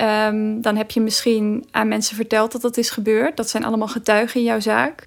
um, 0.00 0.60
dan 0.60 0.76
heb 0.76 0.90
je 0.90 1.00
misschien 1.00 1.68
aan 1.70 1.88
mensen 1.88 2.16
verteld 2.16 2.52
dat 2.52 2.60
dat 2.60 2.76
is 2.76 2.90
gebeurd. 2.90 3.36
Dat 3.36 3.50
zijn 3.50 3.64
allemaal 3.64 3.88
getuigen 3.88 4.40
in 4.40 4.46
jouw 4.46 4.60
zaak. 4.60 5.06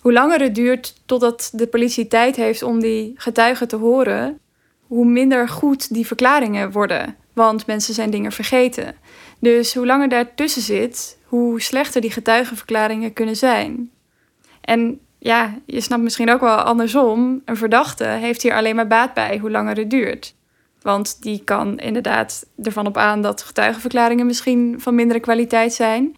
Hoe 0.00 0.12
langer 0.12 0.40
het 0.40 0.54
duurt 0.54 0.94
totdat 1.06 1.50
de 1.52 1.66
politie 1.66 2.08
tijd 2.08 2.36
heeft 2.36 2.62
om 2.62 2.80
die 2.80 3.12
getuigen 3.16 3.68
te 3.68 3.76
horen, 3.76 4.38
hoe 4.86 5.04
minder 5.04 5.48
goed 5.48 5.94
die 5.94 6.06
verklaringen 6.06 6.72
worden. 6.72 7.16
Want 7.32 7.66
mensen 7.66 7.94
zijn 7.94 8.10
dingen 8.10 8.32
vergeten. 8.32 8.94
Dus 9.40 9.74
hoe 9.74 9.86
langer 9.86 10.08
daartussen 10.08 10.62
zit, 10.62 11.18
hoe 11.24 11.60
slechter 11.60 12.00
die 12.00 12.10
getuigenverklaringen 12.10 13.12
kunnen 13.12 13.36
zijn. 13.36 13.90
En 14.60 15.00
ja, 15.18 15.54
je 15.66 15.80
snapt 15.80 16.02
misschien 16.02 16.30
ook 16.30 16.40
wel 16.40 16.56
andersom. 16.56 17.42
Een 17.44 17.56
verdachte 17.56 18.04
heeft 18.04 18.42
hier 18.42 18.54
alleen 18.54 18.76
maar 18.76 18.86
baat 18.86 19.14
bij 19.14 19.38
hoe 19.38 19.50
langer 19.50 19.76
het 19.76 19.90
duurt. 19.90 20.34
Want 20.82 21.22
die 21.22 21.44
kan 21.44 21.78
inderdaad 21.78 22.46
ervan 22.62 22.86
op 22.86 22.96
aan 22.96 23.22
dat 23.22 23.42
getuigenverklaringen 23.42 24.26
misschien 24.26 24.74
van 24.78 24.94
mindere 24.94 25.20
kwaliteit 25.20 25.72
zijn. 25.72 26.16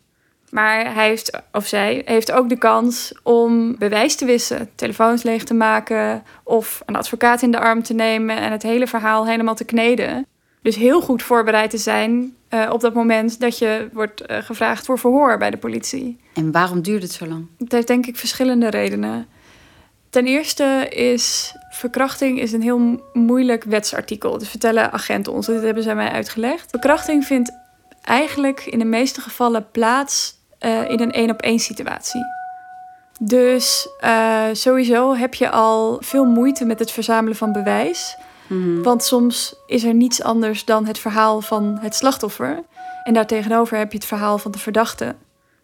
Maar 0.51 0.95
hij 0.95 1.09
heeft, 1.09 1.41
of 1.53 1.67
zij 1.67 2.03
heeft 2.05 2.33
ook 2.33 2.49
de 2.49 2.59
kans 2.59 3.15
om 3.23 3.79
bewijs 3.79 4.17
te 4.17 4.25
wissen, 4.25 4.71
telefoons 4.75 5.23
leeg 5.23 5.45
te 5.45 5.55
maken 5.55 6.23
of 6.45 6.83
een 6.87 6.97
advocaat 6.97 7.43
in 7.43 7.51
de 7.51 7.59
arm 7.61 7.83
te 7.83 7.95
nemen 7.95 8.37
en 8.37 8.53
het 8.53 8.63
hele 8.63 8.87
verhaal 8.87 9.27
helemaal 9.27 9.55
te 9.55 9.65
kneden. 9.65 10.27
Dus 10.63 10.77
heel 10.77 11.01
goed 11.01 11.23
voorbereid 11.23 11.71
te 11.71 11.79
zijn 11.79 12.37
uh, 12.51 12.71
op 12.73 12.81
dat 12.81 12.95
moment 12.95 13.41
dat 13.41 13.59
je 13.59 13.89
wordt 13.93 14.31
uh, 14.31 14.37
gevraagd 14.37 14.87
voor 14.87 14.99
verhoor 14.99 15.39
bij 15.39 15.51
de 15.51 15.57
politie. 15.57 16.21
En 16.35 16.53
waarom 16.53 16.83
duurt 16.83 17.03
het 17.03 17.13
zo 17.13 17.27
lang? 17.27 17.47
Het 17.59 17.73
heeft 17.73 17.87
denk 17.87 18.07
ik 18.07 18.17
verschillende 18.17 18.71
redenen. 18.71 19.27
Ten 20.11 20.27
eerste 20.27 20.89
is 20.89 21.55
verkrachting 21.71 22.41
is 22.41 22.53
een 22.53 22.63
heel 22.63 23.03
moeilijk 23.13 23.65
wetsartikel. 23.65 24.31
Dat 24.31 24.49
vertellen 24.49 24.93
agenten 24.93 25.33
ons. 25.33 25.47
Dit 25.47 25.63
hebben 25.63 25.83
zij 25.83 25.95
mij 25.95 26.11
uitgelegd. 26.11 26.71
Verkrachting 26.71 27.25
vindt 27.25 27.53
eigenlijk 28.03 28.61
in 28.61 28.79
de 28.79 28.85
meeste 28.85 29.21
gevallen 29.21 29.71
plaats 29.71 30.35
uh, 30.61 30.91
in 30.91 31.01
een 31.01 31.13
één 31.13 31.31
op 31.31 31.43
één 31.43 31.59
situatie. 31.59 32.21
Dus 33.21 33.89
sowieso 34.53 35.15
heb 35.15 35.35
je 35.35 35.51
al 35.51 35.97
veel 36.01 36.25
moeite 36.25 36.65
met 36.65 36.79
het 36.79 36.91
verzamelen 36.91 37.37
van 37.37 37.53
bewijs. 37.53 38.17
Mm-hmm. 38.53 38.83
Want 38.83 39.05
soms 39.05 39.55
is 39.67 39.85
er 39.85 39.95
niets 39.95 40.23
anders 40.23 40.65
dan 40.65 40.87
het 40.87 40.99
verhaal 40.99 41.41
van 41.41 41.79
het 41.81 41.95
slachtoffer. 41.95 42.63
En 43.05 43.15
daartegenover 43.15 43.79
heb 43.79 43.93
je 43.93 43.99
het 43.99 44.07
verhaal 44.07 44.39
van 44.39 44.51
de 44.51 44.59
verdachte. 44.59 45.15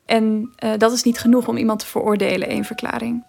En 0.06 0.52
uh, 0.64 0.70
dat 0.78 0.92
is 0.92 1.02
niet 1.02 1.18
genoeg 1.18 1.48
om 1.48 1.56
iemand 1.56 1.78
te 1.78 1.86
veroordelen, 1.86 2.48
één 2.48 2.64
verklaring. 2.64 3.24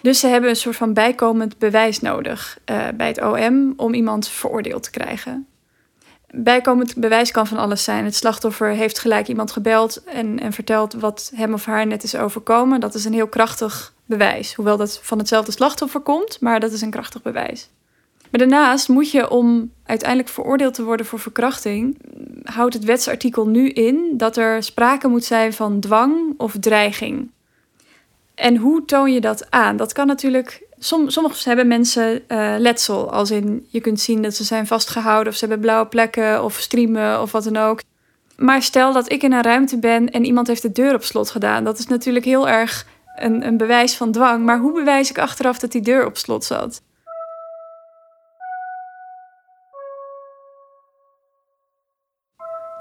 Dus 0.00 0.20
ze 0.20 0.26
hebben 0.26 0.50
een 0.50 0.56
soort 0.56 0.76
van 0.76 0.92
bijkomend 0.92 1.58
bewijs 1.58 2.00
nodig 2.00 2.58
uh, 2.70 2.88
bij 2.94 3.06
het 3.06 3.22
OM 3.22 3.72
om 3.76 3.94
iemand 3.94 4.28
veroordeeld 4.28 4.82
te 4.82 4.90
krijgen. 4.90 5.46
Bijkomend 6.34 6.96
bewijs 6.96 7.30
kan 7.30 7.46
van 7.46 7.58
alles 7.58 7.84
zijn. 7.84 8.04
Het 8.04 8.14
slachtoffer 8.14 8.68
heeft 8.68 8.98
gelijk 8.98 9.28
iemand 9.28 9.50
gebeld 9.50 10.04
en, 10.04 10.40
en 10.40 10.52
verteld 10.52 10.92
wat 10.92 11.32
hem 11.34 11.52
of 11.52 11.64
haar 11.64 11.86
net 11.86 12.02
is 12.02 12.16
overkomen. 12.16 12.80
Dat 12.80 12.94
is 12.94 13.04
een 13.04 13.12
heel 13.12 13.28
krachtig 13.28 13.92
bewijs. 14.06 14.54
Hoewel 14.54 14.76
dat 14.76 15.00
van 15.02 15.18
hetzelfde 15.18 15.52
slachtoffer 15.52 16.00
komt, 16.00 16.40
maar 16.40 16.60
dat 16.60 16.72
is 16.72 16.80
een 16.80 16.90
krachtig 16.90 17.22
bewijs. 17.22 17.68
Maar 18.30 18.40
daarnaast 18.40 18.88
moet 18.88 19.10
je, 19.10 19.30
om 19.30 19.72
uiteindelijk 19.84 20.28
veroordeeld 20.28 20.74
te 20.74 20.84
worden 20.84 21.06
voor 21.06 21.18
verkrachting, 21.18 21.98
houdt 22.44 22.74
het 22.74 22.84
wetsartikel 22.84 23.46
nu 23.46 23.68
in 23.68 24.12
dat 24.16 24.36
er 24.36 24.62
sprake 24.62 25.08
moet 25.08 25.24
zijn 25.24 25.52
van 25.52 25.80
dwang 25.80 26.34
of 26.36 26.56
dreiging. 26.60 27.30
En 28.34 28.56
hoe 28.56 28.84
toon 28.84 29.12
je 29.12 29.20
dat 29.20 29.50
aan? 29.50 29.76
Dat 29.76 29.92
kan 29.92 30.06
natuurlijk. 30.06 30.62
Som, 30.78 31.10
sommige 31.10 31.48
hebben 31.48 31.66
mensen 31.66 32.22
uh, 32.28 32.54
letsel, 32.58 33.12
als 33.12 33.30
in 33.30 33.66
je 33.68 33.80
kunt 33.80 34.00
zien 34.00 34.22
dat 34.22 34.34
ze 34.34 34.44
zijn 34.44 34.66
vastgehouden 34.66 35.32
of 35.32 35.38
ze 35.38 35.44
hebben 35.44 35.60
blauwe 35.60 35.86
plekken 35.86 36.44
of 36.44 36.54
streamen 36.54 37.22
of 37.22 37.32
wat 37.32 37.44
dan 37.44 37.56
ook. 37.56 37.80
Maar 38.36 38.62
stel 38.62 38.92
dat 38.92 39.12
ik 39.12 39.22
in 39.22 39.32
een 39.32 39.42
ruimte 39.42 39.78
ben 39.78 40.10
en 40.10 40.24
iemand 40.24 40.46
heeft 40.46 40.62
de 40.62 40.72
deur 40.72 40.94
op 40.94 41.04
slot 41.04 41.30
gedaan. 41.30 41.64
Dat 41.64 41.78
is 41.78 41.86
natuurlijk 41.86 42.24
heel 42.24 42.48
erg 42.48 42.86
een, 43.16 43.46
een 43.46 43.56
bewijs 43.56 43.96
van 43.96 44.12
dwang. 44.12 44.44
Maar 44.44 44.58
hoe 44.58 44.72
bewijs 44.72 45.10
ik 45.10 45.18
achteraf 45.18 45.58
dat 45.58 45.72
die 45.72 45.82
deur 45.82 46.06
op 46.06 46.16
slot 46.16 46.44
zat? 46.44 46.82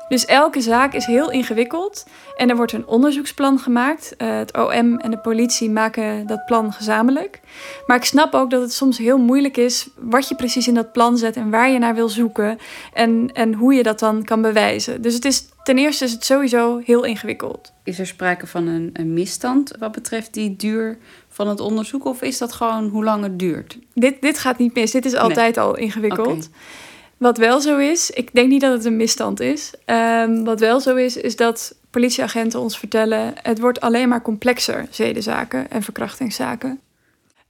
Dus 0.09 0.25
elke 0.25 0.61
zaak 0.61 0.93
is 0.93 1.05
heel 1.05 1.31
ingewikkeld 1.31 2.05
en 2.37 2.49
er 2.49 2.55
wordt 2.55 2.71
een 2.71 2.87
onderzoeksplan 2.87 3.59
gemaakt. 3.59 4.15
Uh, 4.17 4.37
het 4.37 4.57
OM 4.57 4.97
en 4.97 5.11
de 5.11 5.17
politie 5.17 5.69
maken 5.69 6.27
dat 6.27 6.45
plan 6.45 6.73
gezamenlijk. 6.73 7.39
Maar 7.87 7.97
ik 7.97 8.03
snap 8.03 8.33
ook 8.33 8.49
dat 8.49 8.61
het 8.61 8.73
soms 8.73 8.97
heel 8.97 9.17
moeilijk 9.17 9.57
is 9.57 9.89
wat 9.95 10.27
je 10.27 10.35
precies 10.35 10.67
in 10.67 10.73
dat 10.73 10.91
plan 10.91 11.17
zet 11.17 11.35
en 11.35 11.49
waar 11.49 11.69
je 11.69 11.79
naar 11.79 11.95
wil 11.95 12.09
zoeken 12.09 12.57
en, 12.93 13.29
en 13.33 13.53
hoe 13.53 13.73
je 13.73 13.83
dat 13.83 13.99
dan 13.99 14.23
kan 14.23 14.41
bewijzen. 14.41 15.01
Dus 15.01 15.13
het 15.13 15.25
is, 15.25 15.45
ten 15.63 15.77
eerste 15.77 16.05
is 16.05 16.11
het 16.11 16.25
sowieso 16.25 16.81
heel 16.83 17.03
ingewikkeld. 17.03 17.73
Is 17.83 17.99
er 17.99 18.07
sprake 18.07 18.47
van 18.47 18.67
een, 18.67 18.89
een 18.93 19.13
misstand 19.13 19.73
wat 19.79 19.91
betreft 19.91 20.33
die 20.33 20.55
duur 20.55 20.97
van 21.27 21.47
het 21.47 21.59
onderzoek 21.59 22.05
of 22.05 22.21
is 22.21 22.37
dat 22.37 22.53
gewoon 22.53 22.87
hoe 22.87 23.03
lang 23.03 23.23
het 23.23 23.39
duurt? 23.39 23.77
Dit, 23.93 24.21
dit 24.21 24.39
gaat 24.39 24.57
niet 24.57 24.73
mis, 24.73 24.91
dit 24.91 25.05
is 25.05 25.15
altijd 25.15 25.57
al 25.57 25.77
ingewikkeld. 25.77 26.27
Okay. 26.27 26.49
Wat 27.19 27.37
wel 27.37 27.61
zo 27.61 27.77
is, 27.77 28.09
ik 28.09 28.33
denk 28.33 28.49
niet 28.49 28.61
dat 28.61 28.71
het 28.71 28.85
een 28.85 28.95
misstand 28.95 29.39
is. 29.39 29.73
Um, 29.85 30.43
wat 30.43 30.59
wel 30.59 30.79
zo 30.79 30.95
is, 30.95 31.17
is 31.17 31.35
dat 31.35 31.75
politieagenten 31.89 32.59
ons 32.59 32.79
vertellen: 32.79 33.33
het 33.41 33.59
wordt 33.59 33.81
alleen 33.81 34.09
maar 34.09 34.21
complexer, 34.21 34.87
zedenzaken 34.89 35.71
en 35.71 35.83
verkrachtingszaken. 35.83 36.79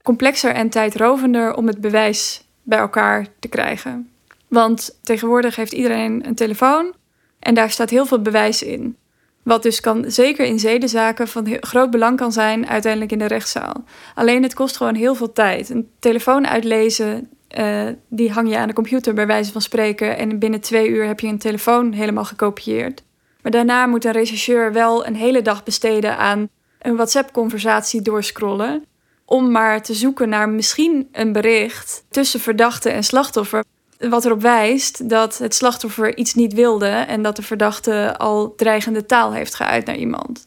Complexer 0.02 0.50
en 0.50 0.70
tijdrovender 0.70 1.54
om 1.54 1.66
het 1.66 1.80
bewijs 1.80 2.44
bij 2.62 2.78
elkaar 2.78 3.26
te 3.38 3.48
krijgen. 3.48 4.10
Want 4.48 4.98
tegenwoordig 5.02 5.56
heeft 5.56 5.72
iedereen 5.72 6.26
een 6.26 6.34
telefoon 6.34 6.94
en 7.38 7.54
daar 7.54 7.70
staat 7.70 7.90
heel 7.90 8.06
veel 8.06 8.22
bewijs 8.22 8.62
in. 8.62 8.96
Wat 9.42 9.62
dus 9.62 9.80
kan, 9.80 10.04
zeker 10.06 10.44
in 10.44 10.58
zedenzaken, 10.58 11.28
van 11.28 11.56
groot 11.60 11.90
belang 11.90 12.16
kan 12.16 12.32
zijn 12.32 12.68
uiteindelijk 12.68 13.12
in 13.12 13.18
de 13.18 13.26
rechtszaal. 13.26 13.84
Alleen 14.14 14.42
het 14.42 14.54
kost 14.54 14.76
gewoon 14.76 14.94
heel 14.94 15.14
veel 15.14 15.32
tijd. 15.32 15.68
Een 15.68 15.90
telefoon 15.98 16.46
uitlezen 16.46 17.28
eh, 17.50 17.86
die 18.08 18.32
hang 18.32 18.48
je 18.48 18.58
aan 18.58 18.68
de 18.68 18.74
computer 18.74 19.14
bij 19.14 19.26
wijze 19.26 19.52
van 19.52 19.60
spreken. 19.60 20.16
En 20.16 20.38
binnen 20.38 20.60
twee 20.60 20.88
uur 20.88 21.06
heb 21.06 21.20
je 21.20 21.26
een 21.26 21.38
telefoon 21.38 21.92
helemaal 21.92 22.24
gekopieerd. 22.24 23.02
Maar 23.42 23.52
daarna 23.52 23.86
moet 23.86 24.04
een 24.04 24.12
rechercheur 24.12 24.72
wel 24.72 25.06
een 25.06 25.16
hele 25.16 25.42
dag 25.42 25.62
besteden 25.62 26.16
aan 26.16 26.48
een 26.78 26.96
WhatsApp-conversatie 26.96 28.02
doorscrollen. 28.02 28.84
Om 29.24 29.50
maar 29.50 29.82
te 29.82 29.94
zoeken 29.94 30.28
naar 30.28 30.48
misschien 30.48 31.08
een 31.12 31.32
bericht 31.32 32.04
tussen 32.10 32.40
verdachte 32.40 32.90
en 32.90 33.04
slachtoffer. 33.04 33.64
Wat 33.98 34.24
erop 34.24 34.42
wijst 34.42 35.08
dat 35.08 35.38
het 35.38 35.54
slachtoffer 35.54 36.16
iets 36.16 36.34
niet 36.34 36.52
wilde 36.52 36.86
en 36.86 37.22
dat 37.22 37.36
de 37.36 37.42
verdachte 37.42 38.18
al 38.18 38.54
dreigende 38.54 39.06
taal 39.06 39.32
heeft 39.32 39.54
geuit 39.54 39.86
naar 39.86 39.96
iemand. 39.96 40.46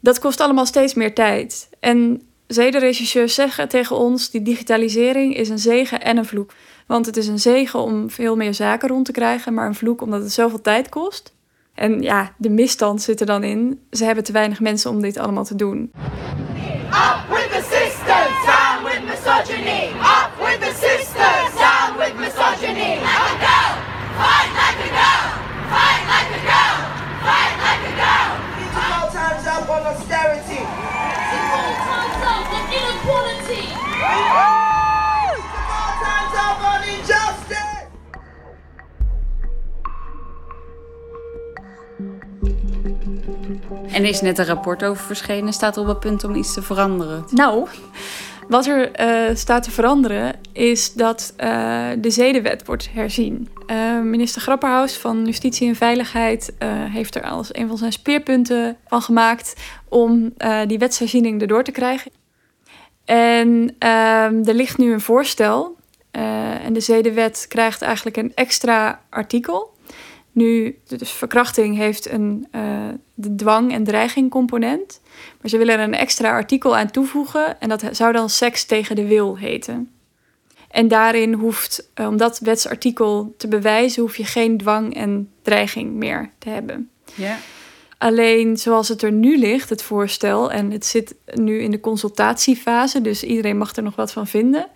Dat 0.00 0.18
kost 0.18 0.40
allemaal 0.40 0.66
steeds 0.66 0.94
meer 0.94 1.14
tijd. 1.14 1.68
En 1.80 2.22
zedenregisseurs 2.46 3.34
zeggen 3.34 3.68
tegen 3.68 3.96
ons: 3.96 4.30
die 4.30 4.42
digitalisering 4.42 5.36
is 5.36 5.48
een 5.48 5.58
zegen 5.58 6.02
en 6.02 6.16
een 6.16 6.24
vloek. 6.24 6.52
Want 6.86 7.06
het 7.06 7.16
is 7.16 7.26
een 7.26 7.38
zegen 7.38 7.80
om 7.80 8.10
veel 8.10 8.36
meer 8.36 8.54
zaken 8.54 8.88
rond 8.88 9.04
te 9.04 9.12
krijgen, 9.12 9.54
maar 9.54 9.66
een 9.66 9.74
vloek 9.74 10.00
omdat 10.00 10.22
het 10.22 10.32
zoveel 10.32 10.60
tijd 10.60 10.88
kost. 10.88 11.34
En 11.74 12.02
ja, 12.02 12.34
de 12.38 12.50
misstand 12.50 13.02
zit 13.02 13.20
er 13.20 13.26
dan 13.26 13.44
in. 13.44 13.80
Ze 13.90 14.04
hebben 14.04 14.24
te 14.24 14.32
weinig 14.32 14.60
mensen 14.60 14.90
om 14.90 15.02
dit 15.02 15.16
allemaal 15.16 15.44
te 15.44 15.56
doen. 15.56 15.92
En 43.92 44.02
er 44.02 44.08
is 44.08 44.20
net 44.20 44.38
een 44.38 44.46
rapport 44.46 44.84
over 44.84 45.04
verschenen. 45.04 45.52
Staat 45.52 45.76
op 45.76 45.86
het 45.86 46.00
punt 46.00 46.24
om 46.24 46.34
iets 46.34 46.54
te 46.54 46.62
veranderen. 46.62 47.24
Nou, 47.30 47.68
wat 48.48 48.66
er 48.66 48.92
eh, 48.92 49.36
staat 49.36 49.62
te 49.62 49.70
veranderen 49.70 50.34
is 50.52 50.92
dat 50.92 51.32
eh, 51.36 51.88
de 51.98 52.10
zedenwet 52.10 52.66
wordt 52.66 52.88
herzien. 52.92 53.48
Eh, 53.66 54.00
minister 54.00 54.42
Grapperhaus 54.42 54.96
van 54.96 55.24
Justitie 55.24 55.68
en 55.68 55.76
Veiligheid 55.76 56.52
heeft 56.90 57.14
er 57.14 57.22
als 57.22 57.54
een 57.54 57.68
van 57.68 57.78
zijn 57.78 57.92
speerpunten 57.92 58.76
van 58.86 59.02
gemaakt 59.02 59.54
om 59.88 60.34
die 60.66 60.78
wetsherziening 60.78 61.40
erdoor 61.40 61.64
te 61.64 61.70
krijgen. 61.70 62.10
En 63.04 63.74
ehm, 63.78 64.42
er 64.44 64.54
ligt 64.54 64.78
nu 64.78 64.92
een 64.92 65.00
voorstel 65.00 65.76
en 66.64 66.72
de 66.72 66.80
zedenwet 66.80 67.44
krijgt 67.48 67.82
eigenlijk 67.82 68.16
een 68.16 68.32
extra 68.34 69.00
artikel. 69.10 69.71
Nu, 70.32 70.78
dus 70.86 71.10
verkrachting 71.10 71.76
heeft 71.76 72.10
een 72.10 72.46
eh, 72.50 72.88
de 73.14 73.34
dwang- 73.34 73.72
en 73.72 73.84
dreiging 73.84 74.30
component. 74.30 75.00
Maar 75.40 75.50
ze 75.50 75.58
willen 75.58 75.78
er 75.78 75.84
een 75.84 75.94
extra 75.94 76.30
artikel 76.30 76.76
aan 76.76 76.90
toevoegen 76.90 77.60
en 77.60 77.68
dat 77.68 77.84
zou 77.90 78.12
dan 78.12 78.30
seks 78.30 78.64
tegen 78.64 78.96
de 78.96 79.06
wil 79.06 79.38
heten. 79.38 79.90
En 80.70 80.88
daarin 80.88 81.32
hoeft, 81.32 81.88
eh, 81.94 82.06
om 82.06 82.16
dat 82.16 82.38
wetsartikel 82.38 83.34
te 83.36 83.48
bewijzen, 83.48 84.02
hoef 84.02 84.16
je 84.16 84.24
geen 84.24 84.58
dwang 84.58 84.94
en 84.94 85.30
dreiging 85.42 85.92
meer 85.92 86.30
te 86.38 86.48
hebben. 86.48 86.90
Ja. 87.14 87.38
Alleen 87.98 88.56
zoals 88.56 88.88
het 88.88 89.02
er 89.02 89.12
nu 89.12 89.38
ligt, 89.38 89.68
het 89.68 89.82
voorstel, 89.82 90.52
en 90.52 90.70
het 90.70 90.86
zit 90.86 91.14
nu 91.34 91.60
in 91.60 91.70
de 91.70 91.80
consultatiefase, 91.80 93.00
dus 93.00 93.22
iedereen 93.22 93.58
mag 93.58 93.76
er 93.76 93.82
nog 93.82 93.96
wat 93.96 94.12
van 94.12 94.26
vinden. 94.26 94.66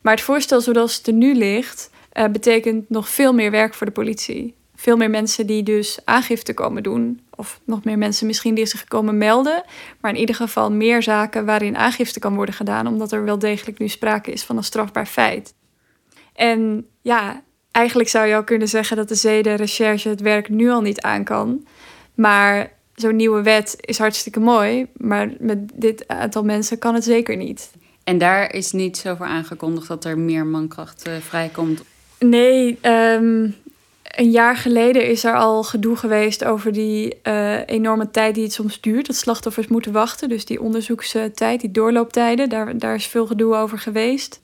Maar 0.00 0.14
het 0.14 0.22
voorstel 0.22 0.60
zoals 0.60 0.96
het 0.96 1.06
er 1.06 1.12
nu 1.12 1.34
ligt, 1.34 1.90
eh, 2.12 2.28
betekent 2.28 2.90
nog 2.90 3.08
veel 3.08 3.32
meer 3.34 3.50
werk 3.50 3.74
voor 3.74 3.86
de 3.86 3.92
politie. 3.92 4.54
Veel 4.82 4.96
meer 4.96 5.10
mensen 5.10 5.46
die 5.46 5.62
dus 5.62 5.98
aangifte 6.04 6.54
komen 6.54 6.82
doen. 6.82 7.20
Of 7.36 7.60
nog 7.64 7.84
meer 7.84 7.98
mensen 7.98 8.26
misschien 8.26 8.54
die 8.54 8.66
zich 8.66 8.84
komen 8.84 9.18
melden. 9.18 9.64
Maar 10.00 10.10
in 10.10 10.20
ieder 10.20 10.34
geval 10.34 10.72
meer 10.72 11.02
zaken 11.02 11.44
waarin 11.44 11.76
aangifte 11.76 12.18
kan 12.18 12.34
worden 12.34 12.54
gedaan. 12.54 12.86
Omdat 12.86 13.12
er 13.12 13.24
wel 13.24 13.38
degelijk 13.38 13.78
nu 13.78 13.88
sprake 13.88 14.32
is 14.32 14.42
van 14.42 14.56
een 14.56 14.64
strafbaar 14.64 15.06
feit. 15.06 15.54
En 16.34 16.86
ja, 17.02 17.42
eigenlijk 17.70 18.08
zou 18.08 18.26
je 18.26 18.34
al 18.34 18.44
kunnen 18.44 18.68
zeggen 18.68 18.96
dat 18.96 19.08
de 19.08 19.14
zedenrecherche 19.14 20.08
het 20.08 20.20
werk 20.20 20.48
nu 20.48 20.70
al 20.70 20.80
niet 20.80 21.00
aan 21.00 21.24
kan. 21.24 21.66
Maar 22.14 22.72
zo'n 22.94 23.16
nieuwe 23.16 23.42
wet 23.42 23.76
is 23.80 23.98
hartstikke 23.98 24.40
mooi. 24.40 24.86
Maar 24.96 25.32
met 25.38 25.70
dit 25.74 26.08
aantal 26.08 26.44
mensen 26.44 26.78
kan 26.78 26.94
het 26.94 27.04
zeker 27.04 27.36
niet. 27.36 27.70
En 28.04 28.18
daar 28.18 28.54
is 28.54 28.72
niet 28.72 28.96
zo 28.96 29.14
voor 29.14 29.26
aangekondigd 29.26 29.88
dat 29.88 30.04
er 30.04 30.18
meer 30.18 30.46
mankracht 30.46 31.02
eh, 31.02 31.16
vrijkomt. 31.16 31.82
Nee, 32.18 32.78
ehm, 32.80 33.50
een 34.12 34.30
jaar 34.30 34.56
geleden 34.56 35.08
is 35.08 35.24
er 35.24 35.36
al 35.36 35.62
gedoe 35.62 35.96
geweest 35.96 36.44
over 36.44 36.72
die 36.72 37.22
eh, 37.22 37.66
enorme 37.66 38.10
tijd 38.10 38.34
die 38.34 38.44
het 38.44 38.52
soms 38.52 38.80
duurt. 38.80 39.06
Dat 39.06 39.16
slachtoffers 39.16 39.66
moeten 39.66 39.92
wachten. 39.92 40.28
Dus 40.28 40.44
die 40.44 40.60
onderzoekstijd, 40.60 41.60
die 41.60 41.70
doorlooptijden, 41.70 42.48
daar, 42.48 42.78
daar 42.78 42.94
is 42.94 43.06
veel 43.06 43.26
gedoe 43.26 43.54
over 43.54 43.78
geweest. 43.78 44.42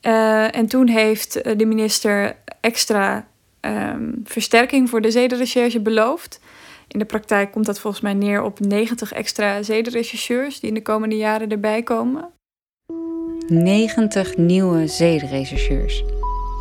Eh, 0.00 0.56
en 0.56 0.66
toen 0.66 0.88
heeft 0.88 1.40
eh, 1.40 1.58
de 1.58 1.66
minister 1.66 2.36
extra 2.60 3.28
ehm, 3.60 4.10
versterking 4.24 4.90
voor 4.90 5.00
de 5.00 5.10
zedenrecherche 5.10 5.80
beloofd. 5.80 6.40
In 6.88 6.98
de 6.98 7.04
praktijk 7.04 7.52
komt 7.52 7.66
dat 7.66 7.80
volgens 7.80 8.02
mij 8.02 8.14
neer 8.14 8.42
op 8.42 8.60
90 8.60 9.12
extra 9.12 9.62
zedenrechercheurs 9.62 10.60
die 10.60 10.68
in 10.68 10.74
de 10.74 10.82
komende 10.82 11.16
jaren 11.16 11.48
erbij 11.48 11.82
komen. 11.82 12.28
90 13.48 14.36
nieuwe 14.36 14.86
zedenrechercheurs. 14.86 16.04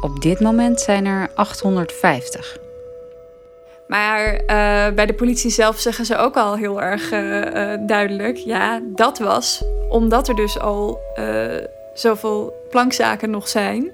Op 0.05 0.21
dit 0.21 0.39
moment 0.39 0.81
zijn 0.81 1.05
er 1.05 1.29
850. 1.35 2.57
Maar 3.87 4.33
eh, 4.33 4.93
bij 4.93 5.05
de 5.05 5.13
politie 5.13 5.51
zelf 5.51 5.79
zeggen 5.79 6.05
ze 6.05 6.17
ook 6.17 6.35
al 6.35 6.55
heel 6.55 6.81
erg 6.81 7.11
eh, 7.11 7.73
eh, 7.73 7.79
duidelijk: 7.87 8.37
ja, 8.37 8.81
dat 8.83 9.19
was 9.19 9.63
omdat 9.89 10.27
er 10.27 10.35
dus 10.35 10.59
al 10.59 10.99
zoveel 11.93 12.53
plankzaken 12.69 13.29
nog 13.29 13.47
zijn. 13.47 13.91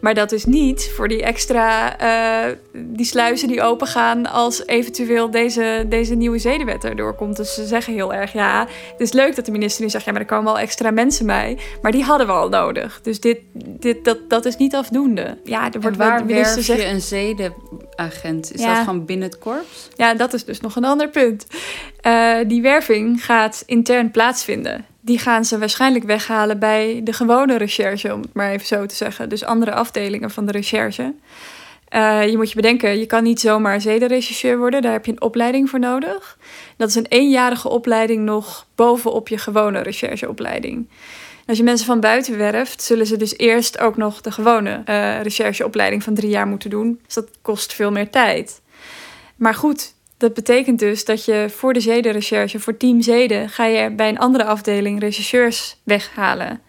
Maar 0.00 0.14
dat 0.14 0.32
is 0.32 0.44
niet 0.44 0.90
voor 0.94 1.08
die 1.08 1.22
extra 1.22 1.98
eh, 1.98 2.52
die 2.72 3.06
sluizen 3.06 3.48
die 3.48 3.62
opengaan 3.62 4.26
als 4.26 4.66
eventueel 4.66 5.30
deze, 5.30 5.84
deze 5.88 6.14
nieuwe 6.14 6.38
zedenwet 6.38 6.84
erdoor 6.84 7.14
komt. 7.14 7.36
Dus 7.36 7.54
ze 7.54 7.66
zeggen 7.66 7.92
heel 7.92 8.14
erg: 8.14 8.32
ja, 8.32 8.66
het 8.92 9.00
is 9.00 9.12
leuk 9.12 9.36
dat 9.36 9.44
de 9.44 9.50
minister 9.52 9.84
nu 9.84 9.90
zegt: 9.90 10.04
ja, 10.04 10.12
maar 10.12 10.20
er 10.20 10.26
komen 10.26 10.50
al 10.52 10.58
extra 10.58 10.90
mensen 10.90 11.26
bij. 11.26 11.58
Maar 11.82 11.92
die 11.92 12.02
hadden 12.02 12.26
we 12.26 12.32
al 12.32 12.48
nodig. 12.48 13.00
Dus 13.02 13.20
dit, 13.20 13.38
dit, 13.54 14.04
dat, 14.04 14.18
dat 14.28 14.44
is 14.44 14.56
niet 14.56 14.74
afdoende. 14.74 15.38
Ja, 15.44 15.72
er 15.72 15.80
wordt 15.80 15.96
wel 15.96 16.08
waar 16.08 16.18
de 16.18 16.24
minister 16.24 16.62
zegt. 16.62 16.82
je 16.82 16.88
een 16.88 17.00
zedenagent? 17.00 18.52
Is 18.54 18.60
Ja. 18.60 18.74
dat 18.74 18.84
gewoon 18.84 19.04
binnen 19.04 19.28
het 19.28 19.38
korps? 19.38 19.88
Ja, 19.96 20.14
dat 20.14 20.32
is 20.32 20.44
dus 20.44 20.60
nog 20.60 20.76
een 20.76 20.84
ander 20.84 21.08
punt. 21.08 21.46
Eh, 22.00 22.36
die 22.46 22.62
werving 22.62 23.24
gaat 23.24 23.62
intern 23.66 24.10
plaatsvinden. 24.10 24.84
Die 25.06 25.18
gaan 25.18 25.44
ze 25.44 25.58
waarschijnlijk 25.58 26.04
weghalen 26.04 26.58
bij 26.58 27.00
de 27.04 27.12
gewone 27.12 27.56
recherche, 27.56 28.14
om 28.14 28.20
het 28.20 28.34
maar 28.34 28.50
even 28.50 28.66
zo 28.66 28.86
te 28.86 28.94
zeggen. 28.94 29.28
Dus 29.28 29.44
andere 29.44 29.72
afdelingen 29.72 30.30
van 30.30 30.46
de 30.46 30.52
recherche. 30.52 31.14
Eh, 31.88 32.28
je 32.28 32.36
moet 32.36 32.48
je 32.48 32.56
bedenken, 32.56 32.98
je 32.98 33.06
kan 33.06 33.22
niet 33.22 33.40
zomaar 33.40 33.80
zedenrechercheur 33.80 34.58
worden. 34.58 34.82
Daar 34.82 34.92
heb 34.92 35.06
je 35.06 35.12
een 35.12 35.20
opleiding 35.20 35.70
voor 35.70 35.78
nodig. 35.78 36.38
Dat 36.76 36.88
is 36.88 36.94
een 36.94 37.06
eenjarige 37.06 37.68
opleiding 37.68 38.24
nog 38.24 38.66
bovenop 38.74 39.28
je 39.28 39.38
gewone 39.38 39.80
rechercheopleiding. 39.80 40.88
Als 41.46 41.58
je 41.58 41.64
mensen 41.64 41.86
van 41.86 42.00
buiten 42.00 42.38
werft, 42.38 42.82
zullen 42.82 43.06
ze 43.06 43.16
dus 43.16 43.38
eerst 43.38 43.78
ook 43.78 43.96
nog 43.96 44.20
de 44.20 44.30
gewone 44.30 44.82
eh, 44.84 45.20
rechercheopleiding 45.20 46.02
van 46.02 46.14
drie 46.14 46.30
jaar 46.30 46.46
moeten 46.46 46.70
doen. 46.70 47.00
Dus 47.04 47.14
dat 47.14 47.28
kost 47.42 47.74
veel 47.74 47.90
meer 47.90 48.10
tijd. 48.10 48.60
Maar 49.36 49.54
goed, 49.54 49.94
dat 50.16 50.34
betekent 50.34 50.78
dus 50.78 51.04
dat 51.04 51.24
je 51.24 51.46
voor 51.50 51.72
de 51.72 51.80
zedenrecherche, 51.80 52.60
voor 52.60 52.76
team 52.76 53.02
zeden, 53.02 53.48
ga 53.48 53.64
je 53.66 53.90
bij 53.90 54.08
een 54.08 54.18
andere 54.18 54.44
afdeling 54.44 55.00
rechercheurs 55.00 55.76
weghalen. 55.82 56.60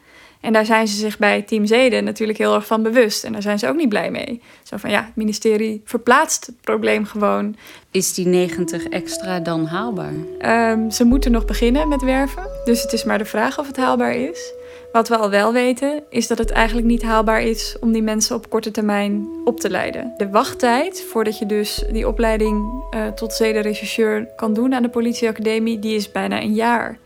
En 0.41 0.53
daar 0.53 0.65
zijn 0.65 0.87
ze 0.87 0.95
zich 0.95 1.17
bij 1.17 1.41
team 1.41 1.65
zeden 1.65 2.03
natuurlijk 2.03 2.37
heel 2.37 2.55
erg 2.55 2.65
van 2.65 2.83
bewust. 2.83 3.23
En 3.23 3.31
daar 3.31 3.41
zijn 3.41 3.59
ze 3.59 3.67
ook 3.67 3.75
niet 3.75 3.89
blij 3.89 4.11
mee. 4.11 4.41
Zo 4.63 4.77
van 4.77 4.89
ja, 4.89 5.03
het 5.05 5.15
ministerie 5.15 5.81
verplaatst 5.85 6.45
het 6.45 6.61
probleem 6.61 7.05
gewoon. 7.05 7.55
Is 7.91 8.13
die 8.13 8.27
90 8.27 8.87
extra 8.87 9.39
dan 9.39 9.65
haalbaar? 9.65 10.13
Ehm, 10.39 10.89
ze 10.89 11.03
moeten 11.03 11.31
nog 11.31 11.45
beginnen 11.45 11.87
met 11.87 12.01
werven. 12.01 12.49
Dus 12.65 12.81
het 12.81 12.93
is 12.93 13.03
maar 13.03 13.17
de 13.17 13.25
vraag 13.25 13.59
of 13.59 13.67
het 13.67 13.77
haalbaar 13.77 14.15
is. 14.15 14.53
Wat 14.97 15.07
we 15.07 15.17
al 15.17 15.29
wel 15.29 15.53
weten, 15.53 16.03
is 16.09 16.27
dat 16.27 16.37
het 16.37 16.51
eigenlijk 16.51 16.87
niet 16.87 17.03
haalbaar 17.03 17.41
is 17.41 17.75
om 17.79 17.91
die 17.91 18.01
mensen 18.01 18.35
op 18.35 18.49
korte 18.49 18.71
termijn 18.71 19.27
op 19.43 19.59
te 19.59 19.69
leiden. 19.69 20.13
De 20.17 20.29
wachttijd 20.29 21.01
voordat 21.01 21.37
je 21.39 21.45
dus 21.45 21.83
die 21.91 22.07
opleiding 22.07 22.83
eh, 22.89 23.07
tot 23.07 23.33
zedenrechercheur 23.33 24.27
kan 24.35 24.53
doen 24.53 24.73
aan 24.73 24.81
de 24.81 24.89
politieacademie, 24.89 25.79
die 25.79 25.95
is 25.95 26.11
bijna 26.11 26.41
een 26.41 26.53
jaar. 26.53 26.97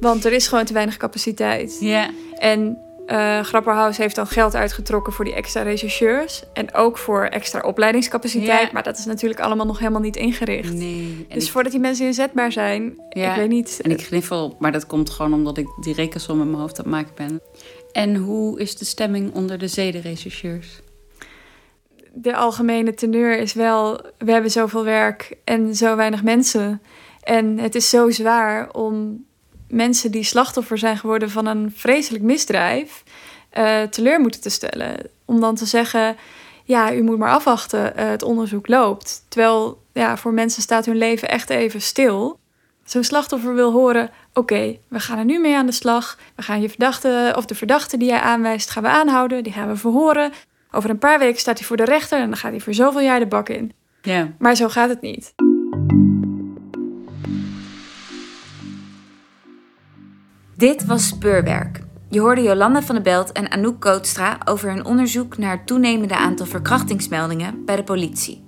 Want 0.00 0.24
er 0.24 0.32
is 0.32 0.48
gewoon 0.48 0.64
te 0.64 0.72
weinig 0.72 0.96
capaciteit. 0.96 1.76
Ja. 1.80 2.10
En 2.34 2.78
Grapperhaus 3.42 3.96
heeft 3.96 4.14
dan 4.14 4.26
geld 4.26 4.54
uitgetrokken 4.54 5.12
voor 5.12 5.24
die 5.24 5.34
extra 5.34 5.62
rechercheurs. 5.62 6.42
En 6.52 6.74
ook 6.74 6.98
voor 6.98 7.22
extra 7.24 7.60
opleidingscapaciteit. 7.60 8.60
Ja. 8.60 8.68
Maar 8.72 8.82
dat 8.82 8.98
is 8.98 9.04
natuurlijk 9.04 9.40
allemaal 9.40 9.66
nog 9.66 9.78
helemaal 9.78 10.00
niet 10.00 10.16
ingericht. 10.16 10.72
Nee. 10.72 11.26
Dus 11.28 11.44
ik- 11.44 11.50
voordat 11.50 11.72
die 11.72 11.80
mensen 11.80 12.06
inzetbaar 12.06 12.52
zijn, 12.52 12.98
Ja, 13.10 13.30
ik 13.30 13.36
weet 13.36 13.48
niet. 13.48 13.80
En 13.82 13.90
ik 13.90 14.02
gniffel, 14.02 14.56
maar 14.58 14.72
dat 14.72 14.86
komt 14.86 15.10
gewoon 15.10 15.32
omdat 15.34 15.58
ik 15.58 15.66
die 15.80 15.94
rekensom 15.94 16.40
in 16.40 16.46
mijn 16.50 16.60
hoofd 16.60 16.78
aan 16.78 16.84
het 16.84 16.92
maken 16.94 17.12
ben. 17.14 17.40
En 17.92 18.16
hoe 18.16 18.60
is 18.60 18.76
de 18.76 18.84
stemming 18.84 19.34
onder 19.34 19.58
de 19.58 19.68
zedenrechercheurs? 19.68 20.80
De 22.12 22.36
algemene 22.36 22.94
teneur 22.94 23.38
is 23.38 23.52
wel, 23.52 24.00
we 24.18 24.32
hebben 24.32 24.50
zoveel 24.50 24.84
werk 24.84 25.36
en 25.44 25.74
zo 25.76 25.96
weinig 25.96 26.22
mensen. 26.22 26.82
En 27.22 27.58
het 27.58 27.74
is 27.74 27.88
zo 27.88 28.10
zwaar 28.10 28.70
om 28.72 29.24
mensen 29.68 30.10
die 30.10 30.24
slachtoffer 30.24 30.78
zijn 30.78 30.96
geworden 30.96 31.30
van 31.30 31.46
een 31.46 31.72
vreselijk 31.76 32.24
misdrijf 32.24 33.02
uh, 33.58 33.82
teleur 33.82 34.20
moeten 34.20 34.40
te 34.40 34.48
stellen. 34.48 34.96
Om 35.24 35.40
dan 35.40 35.54
te 35.54 35.66
zeggen, 35.66 36.16
ja, 36.64 36.94
u 36.94 37.02
moet 37.02 37.18
maar 37.18 37.30
afwachten, 37.30 37.92
uh, 37.96 38.08
het 38.08 38.22
onderzoek 38.22 38.68
loopt. 38.68 39.24
Terwijl 39.28 39.82
ja, 39.92 40.16
voor 40.16 40.32
mensen 40.32 40.62
staat 40.62 40.86
hun 40.86 40.96
leven 40.96 41.28
echt 41.28 41.50
even 41.50 41.80
stil. 41.80 42.38
Zo'n 42.84 43.04
slachtoffer 43.04 43.54
wil 43.54 43.72
horen, 43.72 44.10
oké, 44.32 44.78
we 44.88 45.00
gaan 45.00 45.18
er 45.18 45.24
nu 45.24 45.38
mee 45.38 45.56
aan 45.56 45.66
de 45.66 45.72
slag. 45.72 46.18
We 46.36 46.42
gaan 46.42 46.60
je 46.60 46.68
verdachte 46.68 47.34
of 47.36 47.44
de 47.44 47.54
verdachte 47.54 47.96
die 47.96 48.08
jij 48.08 48.20
aanwijst, 48.20 48.70
gaan 48.70 48.82
we 48.82 48.88
aanhouden. 48.88 49.42
Die 49.42 49.52
gaan 49.52 49.68
we 49.68 49.76
verhoren. 49.76 50.32
Over 50.70 50.90
een 50.90 50.98
paar 50.98 51.18
weken 51.18 51.40
staat 51.40 51.58
hij 51.58 51.66
voor 51.66 51.76
de 51.76 51.84
rechter 51.84 52.18
en 52.18 52.28
dan 52.28 52.38
gaat 52.38 52.50
hij 52.50 52.60
voor 52.60 52.74
zoveel 52.74 53.00
jaar 53.00 53.18
de 53.18 53.26
bak 53.26 53.48
in. 53.48 53.72
Ja. 54.02 54.32
Maar 54.38 54.54
zo 54.54 54.68
gaat 54.68 54.88
het 54.88 55.00
niet. 55.00 55.34
Dit 60.64 60.86
was 60.86 61.06
Speurwerk. 61.06 61.80
Je 62.08 62.20
hoorde 62.20 62.42
Jolanda 62.42 62.82
van 62.82 62.94
der 62.94 63.04
Belt 63.04 63.32
en 63.32 63.50
Anouk 63.50 63.80
Kootstra 63.80 64.38
over 64.44 64.68
hun 64.68 64.84
onderzoek 64.84 65.38
naar 65.38 65.56
het 65.56 65.66
toenemende 65.66 66.16
aantal 66.16 66.46
verkrachtingsmeldingen 66.46 67.64
bij 67.64 67.76
de 67.76 67.82
politie. 67.82 68.44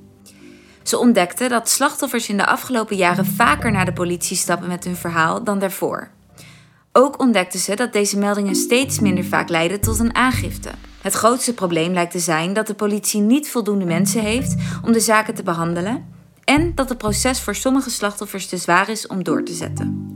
Ze 0.83 0.99
ontdekten 0.99 1.49
dat 1.49 1.69
slachtoffers 1.69 2.29
in 2.29 2.37
de 2.37 2.47
afgelopen 2.47 2.97
jaren 2.97 3.27
vaker 3.27 3.73
naar 3.73 3.85
de 3.85 3.93
politie 3.93 4.37
stappen 4.37 4.69
met 4.69 4.85
hun 4.85 4.97
verhaal 4.97 5.45
dan 5.45 5.59
daarvoor. 5.59 6.11
Ook 6.93 7.21
ontdekten 7.21 7.61
ze 7.61 7.77
dat 7.77 7.93
deze 7.93 8.19
meldingen 8.19 8.55
steeds 8.55 9.01
minder 9.01 9.25
vaak 9.25 9.49
leiden 9.49 9.81
tot 9.81 9.99
een 9.99 10.15
aangifte. 10.15 10.71
Het 11.01 11.13
grootste 11.13 11.55
probleem 11.55 11.93
lijkt 11.93 12.13
te 12.13 12.19
zijn 12.19 12.53
dat 12.53 12.67
de 12.67 12.75
politie 12.75 13.21
niet 13.21 13.51
voldoende 13.51 13.85
mensen 13.85 14.21
heeft 14.21 14.55
om 14.85 14.93
de 14.93 15.01
zaken 15.01 15.35
te 15.35 15.43
behandelen 15.43 16.05
en 16.45 16.75
dat 16.75 16.89
het 16.89 16.99
proces 16.99 17.41
voor 17.41 17.55
sommige 17.55 17.91
slachtoffers 17.91 18.47
te 18.47 18.57
zwaar 18.57 18.89
is 18.89 19.07
om 19.07 19.25
door 19.25 19.43
te 19.43 19.53
zetten. 19.53 20.11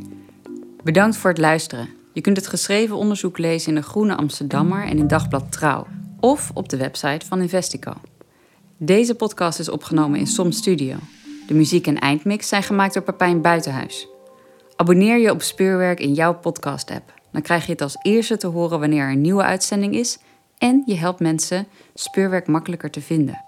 Bedankt 0.83 1.17
voor 1.17 1.31
het 1.31 1.39
luisteren. 1.39 1.89
Je 2.13 2.21
kunt 2.21 2.37
het 2.37 2.47
geschreven 2.47 2.97
onderzoek 2.97 3.39
lezen 3.39 3.69
in 3.69 3.75
de 3.75 3.87
Groene 3.87 4.17
Amsterdammer 4.17 4.85
en 4.85 4.99
in 4.99 5.07
Dagblad 5.07 5.53
Trouw 5.53 5.87
of 6.21 6.51
op 6.55 6.69
de 6.69 6.77
website 6.77 7.27
van 7.27 7.41
Investico. 7.41 7.93
Deze 8.77 9.15
podcast 9.15 9.59
is 9.59 9.69
opgenomen 9.69 10.19
in 10.19 10.27
Som 10.27 10.53
Studio. 10.53 10.97
De 11.47 11.55
muziek 11.55 11.87
en 11.87 11.99
eindmix 11.99 12.49
zijn 12.49 12.63
gemaakt 12.63 12.95
door 12.95 13.03
Papijn 13.03 13.41
Buitenhuis. 13.41 14.09
Abonneer 14.77 15.19
je 15.19 15.31
op 15.31 15.43
Speurwerk 15.43 16.01
in 16.01 16.15
jouw 16.15 16.35
podcast-app. 16.35 17.13
Dan 17.33 17.43
krijg 17.43 17.67
je 17.67 17.73
het 17.73 17.83
als 17.83 17.99
eerste 18.03 18.37
te 18.37 18.47
horen 18.47 18.81
wanneer 18.81 19.03
er 19.03 19.11
een 19.11 19.21
nieuwe 19.21 19.43
uitzending 19.43 19.95
is 19.95 20.19
en 20.59 20.83
je 20.87 20.97
helpt 20.97 21.21
mensen 21.21 21.67
Speurwerk 21.95 22.47
makkelijker 22.47 22.91
te 22.91 23.01
vinden. 23.01 23.45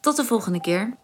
Tot 0.00 0.16
de 0.16 0.24
volgende 0.24 0.60
keer. 0.60 0.96